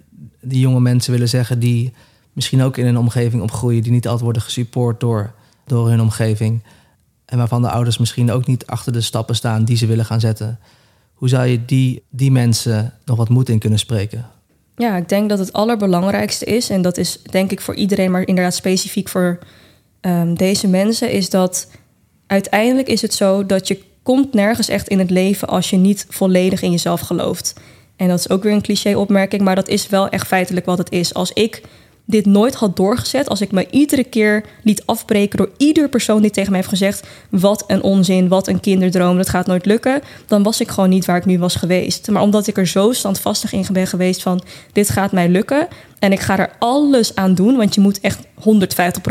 [0.41, 1.93] die jonge mensen willen zeggen die
[2.33, 5.35] misschien ook in een omgeving opgroeien, die niet altijd worden gesupport door,
[5.66, 6.62] door hun omgeving?
[7.27, 10.20] En waarvan de ouders misschien ook niet achter de stappen staan die ze willen gaan
[10.20, 10.59] zetten.
[11.14, 14.27] Hoe zou je die, die mensen nog wat moed in kunnen spreken?
[14.77, 18.27] Ja, ik denk dat het allerbelangrijkste is, en dat is denk ik voor iedereen, maar
[18.27, 19.39] inderdaad specifiek voor
[20.01, 21.68] um, deze mensen, is dat
[22.27, 26.07] uiteindelijk is het zo dat je komt nergens echt in het leven als je niet
[26.09, 27.55] volledig in jezelf gelooft.
[27.97, 30.91] En dat is ook weer een cliché-opmerking, maar dat is wel echt feitelijk wat het
[30.91, 31.14] is.
[31.14, 31.62] Als ik
[32.05, 36.30] dit nooit had doorgezet, als ik me iedere keer liet afbreken door ieder persoon die
[36.30, 40.42] tegen mij heeft gezegd: wat een onzin, wat een kinderdroom, dat gaat nooit lukken, dan
[40.42, 42.11] was ik gewoon niet waar ik nu was geweest.
[42.11, 44.42] Maar omdat ik er zo standvastig in ben geweest van:
[44.72, 48.18] dit gaat mij lukken en ik ga er alles aan doen, want je moet echt
[48.24, 48.26] 150%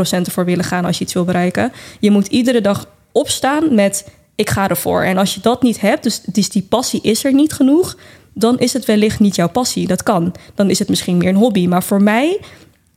[0.10, 1.72] ervoor willen gaan als je iets wil bereiken.
[2.00, 5.04] Je moet iedere dag opstaan met: ik ga ervoor.
[5.04, 7.98] En als je dat niet hebt, dus, dus die passie is er niet genoeg,
[8.34, 9.88] dan is het wellicht niet jouw passie.
[9.88, 10.36] Dat kan.
[10.56, 11.68] Dan is het misschien meer een hobby.
[11.68, 12.40] Maar voor mij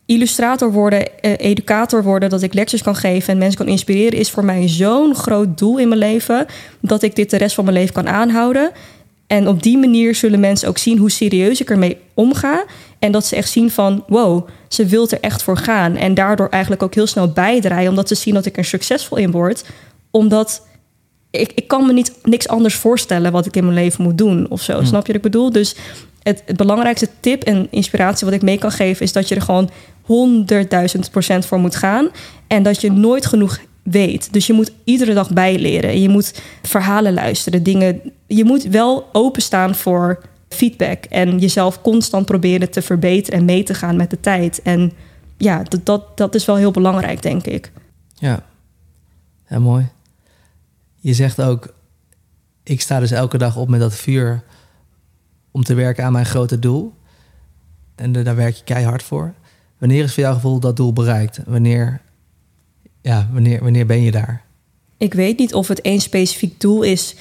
[0.06, 4.30] illustrator worden, eh, educator worden, dat ik lectures kan geven en mensen kan inspireren, is
[4.30, 6.46] voor mij zo'n groot doel in mijn leven
[6.80, 8.70] dat ik dit de rest van mijn leven kan aanhouden.
[9.26, 12.64] En op die manier zullen mensen ook zien hoe serieus ik ermee omga.
[12.98, 15.96] En dat ze echt zien van, wow, ze wil er echt voor gaan.
[15.96, 19.30] En daardoor eigenlijk ook heel snel bijdraaien, omdat ze zien dat ik er succesvol in
[19.30, 19.64] word.
[20.10, 20.66] Omdat
[21.30, 24.46] ik, ik kan me niet niks anders voorstellen wat ik in mijn leven moet doen
[24.50, 24.72] of zo.
[24.72, 24.86] Hmm.
[24.86, 25.52] Snap je wat ik bedoel?
[25.52, 25.76] Dus
[26.26, 29.42] het, het, belangrijkste tip en inspiratie wat ik mee kan geven, is dat je er
[29.42, 29.70] gewoon
[30.96, 32.08] 100.000 procent voor moet gaan.
[32.46, 34.32] En dat je nooit genoeg weet.
[34.32, 36.00] Dus je moet iedere dag bijleren.
[36.00, 38.00] Je moet verhalen luisteren, dingen.
[38.26, 43.74] Je moet wel openstaan voor feedback en jezelf constant proberen te verbeteren en mee te
[43.74, 44.62] gaan met de tijd.
[44.62, 44.92] En
[45.36, 47.72] ja, dat, dat, dat is wel heel belangrijk, denk ik.
[48.14, 48.44] Ja,
[49.48, 49.88] ja mooi.
[50.96, 51.74] Je zegt ook,
[52.62, 54.42] ik sta dus elke dag op met dat vuur
[55.56, 56.92] om te werken aan mijn grote doel.
[57.94, 59.34] En daar werk je keihard voor.
[59.78, 61.40] Wanneer is voor jouw gevoel dat doel bereikt?
[61.46, 62.00] Wanneer,
[63.00, 64.42] ja, wanneer, wanneer ben je daar?
[64.96, 67.14] Ik weet niet of het één specifiek doel is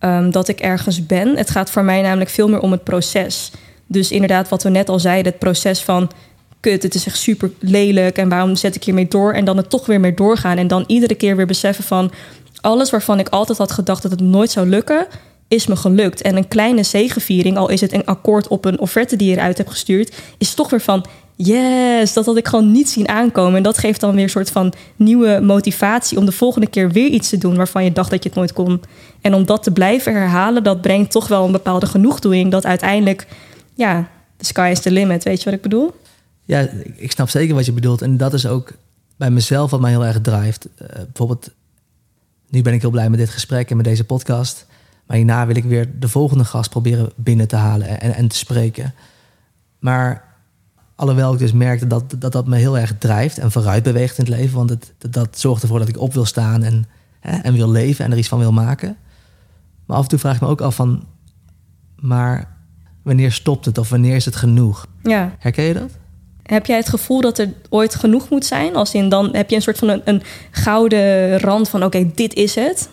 [0.00, 1.36] um, dat ik ergens ben.
[1.36, 3.52] Het gaat voor mij namelijk veel meer om het proces.
[3.86, 6.10] Dus inderdaad, wat we net al zeiden, het proces van
[6.60, 9.32] kut, het is echt super lelijk en waarom zet ik hiermee door?
[9.32, 12.12] En dan het toch weer mee doorgaan en dan iedere keer weer beseffen van
[12.60, 15.06] alles waarvan ik altijd had gedacht dat het nooit zou lukken,
[15.48, 16.22] is me gelukt.
[16.22, 19.56] En een kleine zegeviering, al is het een akkoord op een offerte die je eruit
[19.56, 23.56] hebt gestuurd, is toch weer van yes, dat had ik gewoon niet zien aankomen.
[23.56, 27.08] En dat geeft dan weer een soort van nieuwe motivatie om de volgende keer weer
[27.10, 28.80] iets te doen waarvan je dacht dat je het nooit kon.
[29.20, 32.50] En om dat te blijven herhalen, dat brengt toch wel een bepaalde genoegdoening.
[32.50, 33.26] Dat uiteindelijk,
[33.74, 35.24] ja, de sky is the limit.
[35.24, 35.94] Weet je wat ik bedoel?
[36.44, 38.02] Ja, ik snap zeker wat je bedoelt.
[38.02, 38.72] En dat is ook
[39.16, 40.68] bij mezelf wat mij heel erg drijft.
[40.82, 41.50] Uh, bijvoorbeeld,
[42.48, 44.66] nu ben ik heel blij met dit gesprek en met deze podcast.
[45.06, 48.36] Maar hierna wil ik weer de volgende gast proberen binnen te halen en, en te
[48.36, 48.94] spreken.
[49.78, 50.24] Maar
[50.94, 54.24] alhoewel ik dus merkte dat, dat dat me heel erg drijft en vooruit beweegt in
[54.24, 54.56] het leven.
[54.56, 56.86] Want het, dat, dat zorgt ervoor dat ik op wil staan en,
[57.20, 58.96] hè, en wil leven en er iets van wil maken.
[59.86, 61.06] Maar af en toe vraag ik me ook af van,
[61.96, 62.56] maar
[63.02, 64.86] wanneer stopt het of wanneer is het genoeg?
[65.02, 65.34] Ja.
[65.38, 65.90] Herken je dat?
[66.42, 68.76] Heb jij het gevoel dat er ooit genoeg moet zijn?
[68.76, 72.34] Als in dan heb je een soort van een, een gouden rand van oké, dit
[72.34, 72.88] is het.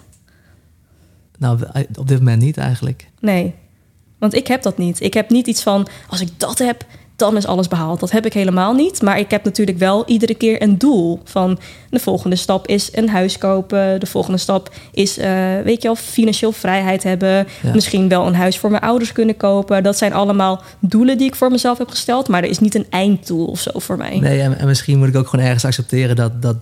[1.43, 1.59] Nou,
[1.95, 3.07] op dit moment niet eigenlijk.
[3.19, 3.53] Nee,
[4.19, 5.01] want ik heb dat niet.
[5.01, 6.85] Ik heb niet iets van als ik dat heb,
[7.15, 7.99] dan is alles behaald.
[7.99, 9.01] Dat heb ik helemaal niet.
[9.01, 11.19] Maar ik heb natuurlijk wel iedere keer een doel.
[11.23, 13.99] Van de volgende stap is een huis kopen.
[13.99, 15.31] De volgende stap is, eh,
[15.63, 17.47] weet je wel, financieel vrijheid hebben.
[17.61, 17.73] Ja.
[17.73, 19.83] Misschien wel een huis voor mijn ouders kunnen kopen.
[19.83, 22.27] Dat zijn allemaal doelen die ik voor mezelf heb gesteld.
[22.27, 24.19] Maar er is niet een einddoel of zo voor mij.
[24.19, 26.57] Nee, en, en misschien moet ik ook gewoon ergens accepteren dat, dat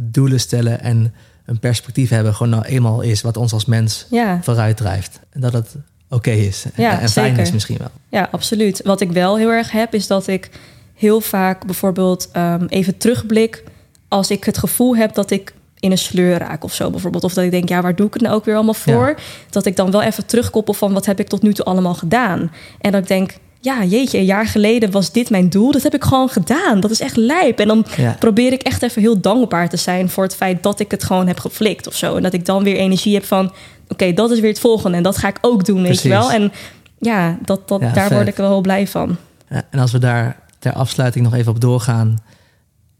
[0.00, 1.14] doelen stellen en
[1.46, 4.38] een perspectief hebben gewoon nou eenmaal is wat ons als mens Ja.
[4.42, 5.20] vooruit drijft.
[5.30, 5.76] En dat het
[6.10, 6.64] oké is.
[6.76, 7.42] Ja, en, en fijn zeker.
[7.42, 7.90] is misschien wel.
[8.08, 8.80] Ja, absoluut.
[8.84, 10.50] Wat ik wel heel erg heb, is dat ik
[10.94, 13.64] heel vaak bijvoorbeeld ehm, even terugblik
[14.08, 17.24] als ik het gevoel heb dat ik in een sleur raak of zo bijvoorbeeld.
[17.24, 19.18] Of dat ik denk, ja, waar doe ik het nou ook weer allemaal voor?
[19.50, 22.52] Dat ik dan wel even terugkoppel van wat heb ik tot nu toe allemaal gedaan?
[22.80, 23.34] En dat ik denk,
[23.66, 25.72] ja, jeetje, een jaar geleden was dit mijn doel.
[25.72, 26.80] Dat heb ik gewoon gedaan.
[26.80, 27.58] Dat is echt lijp.
[27.60, 28.16] En dan Ja.
[28.18, 31.26] probeer ik echt even heel dankbaar te zijn voor het feit dat ik het gewoon
[31.26, 32.16] heb geflikt of zo.
[32.16, 33.52] En dat ik dan weer energie heb van,
[33.88, 34.96] oké, dat is weer het volgende.
[34.96, 36.32] En dat ga ik ook doen, weet je wel.
[36.32, 36.52] En
[36.98, 38.16] ja, dat, dat, Ja, daar vet.
[38.16, 39.16] word ik wel heel blij van.
[39.50, 42.18] Ja, En als we daar ter afsluiting nog even op doorgaan.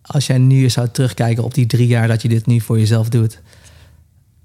[0.02, 3.08] Als jij nu zou terugkijken op die drie jaar dat je dit nu voor jezelf
[3.08, 3.40] doet.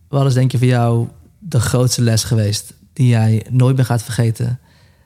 [0.07, 1.07] Wat is denk je voor jou
[1.39, 4.59] de grootste les geweest die jij nooit meer gaat vergeten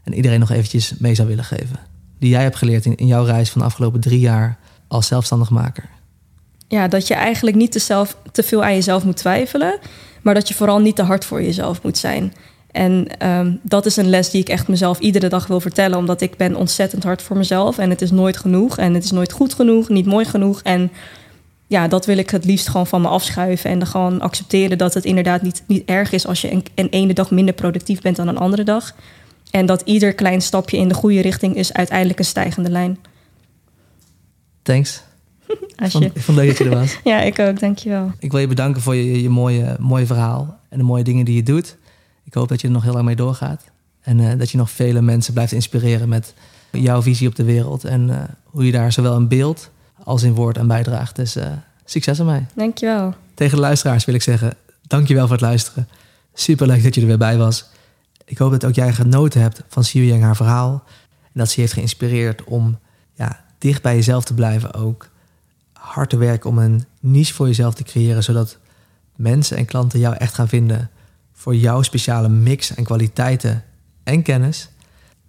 [0.05, 1.79] en iedereen nog eventjes mee zou willen geven?
[2.19, 5.89] Die jij hebt geleerd in, jouw reis van de afgelopen drie jaar als zelfstandig maker.
[6.67, 9.79] Ja, dat je eigenlijk niet te, zelf, te veel aan jezelf moet twijfelen,
[10.21, 12.33] maar dat je vooral niet te hard voor jezelf moet zijn.
[12.71, 16.21] En ehm, dat is een les die ik echt mezelf iedere dag wil vertellen, omdat
[16.21, 19.31] ik ben ontzettend hard voor mezelf en het is nooit genoeg en het is nooit
[19.31, 20.61] goed genoeg, niet mooi genoeg.
[20.61, 20.91] En
[21.67, 25.05] ja, dat wil ik het liefst gewoon van me afschuiven en gewoon accepteren dat het
[25.05, 28.27] inderdaad niet, niet erg is als je een, een ene dag minder productief bent dan
[28.27, 28.95] een andere dag.
[29.55, 32.97] En dat ieder klein stapje in de goede richting is uiteindelijk een stijgende lijn.
[34.61, 35.01] Thanks.
[35.81, 36.09] Als Vond- je...
[36.13, 36.99] Ik vond leuk dat je er was.
[37.03, 38.11] Ja, ik ook, dankjewel.
[38.19, 41.35] Ik wil je bedanken voor je, je mooie, mooie verhaal en de mooie dingen die
[41.35, 41.77] je doet.
[42.23, 43.63] Ik hoop dat je er nog heel lang mee doorgaat.
[44.01, 46.33] En eh, dat je nog vele mensen blijft inspireren met
[46.71, 47.83] jouw visie op de wereld.
[47.83, 49.69] En eh, hoe je daar zowel in beeld
[50.03, 51.15] als in woord aan bijdraagt.
[51.15, 51.47] Dus eh,
[51.85, 52.45] succes ermee.
[52.53, 53.13] Dankjewel.
[53.33, 55.87] Tegen de luisteraars wil ik zeggen, dankjewel voor het luisteren.
[56.33, 57.73] Superleuk dat je er weer bij was.
[58.25, 60.83] Ik hoop dat ook jij genoten hebt van Siu Yang haar verhaal.
[61.23, 62.79] En dat ze heeft geïnspireerd om
[63.13, 65.09] ja, dicht bij jezelf te blijven ook.
[65.73, 68.23] Hard te werken om een niche voor jezelf te creëren.
[68.23, 68.57] Zodat
[69.15, 70.89] mensen en klanten jou echt gaan vinden
[71.33, 73.63] voor jouw speciale mix en kwaliteiten
[74.03, 74.69] en kennis.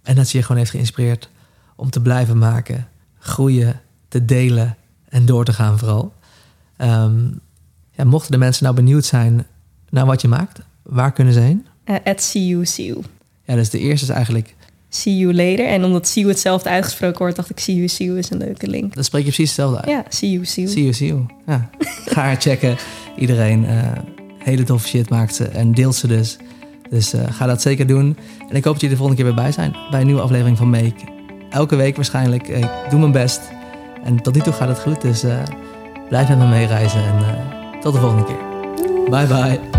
[0.02, 1.30] En dat ze je gewoon heeft geïnspireerd
[1.76, 2.88] om te blijven maken,
[3.18, 4.76] groeien, te delen
[5.08, 6.14] en door te gaan vooral.
[6.76, 7.30] Ehm,
[7.90, 9.46] ja, mochten de mensen nou benieuwd zijn
[9.90, 11.66] naar wat je maakt, waar kunnen ze heen?
[11.86, 13.02] Eh, at see you, see you.
[13.44, 14.54] Ja, dus de eerste is eigenlijk,
[14.88, 15.66] See you later.
[15.66, 18.38] En omdat see you hetzelfde uitgesproken wordt, dacht ik see you, see you is een
[18.38, 18.94] leuke link.
[18.94, 19.88] dat spreek je precies hetzelfde uit.
[19.88, 20.74] Ja, see you, see you.
[20.74, 21.26] See you, see you.
[21.46, 21.70] Ja.
[22.12, 22.76] Ga haar checken.
[23.16, 23.92] Iedereen eh,
[24.38, 26.36] hele toffe shit maakt ze en deelt ze dus.
[26.90, 28.16] Dus eh, ga dat zeker doen.
[28.48, 29.76] En ik hoop dat jullie de volgende keer weer bij zijn.
[29.90, 30.94] Bij een nieuwe aflevering van Make.
[31.50, 32.48] Elke week waarschijnlijk.
[32.48, 33.40] Ik doe mijn best.
[34.04, 35.00] En tot nu toe gaat het goed.
[35.00, 35.24] Dus
[36.08, 37.00] blijf met me meereizen.
[37.04, 39.10] En tot de volgende keer.
[39.10, 39.75] Bye bye.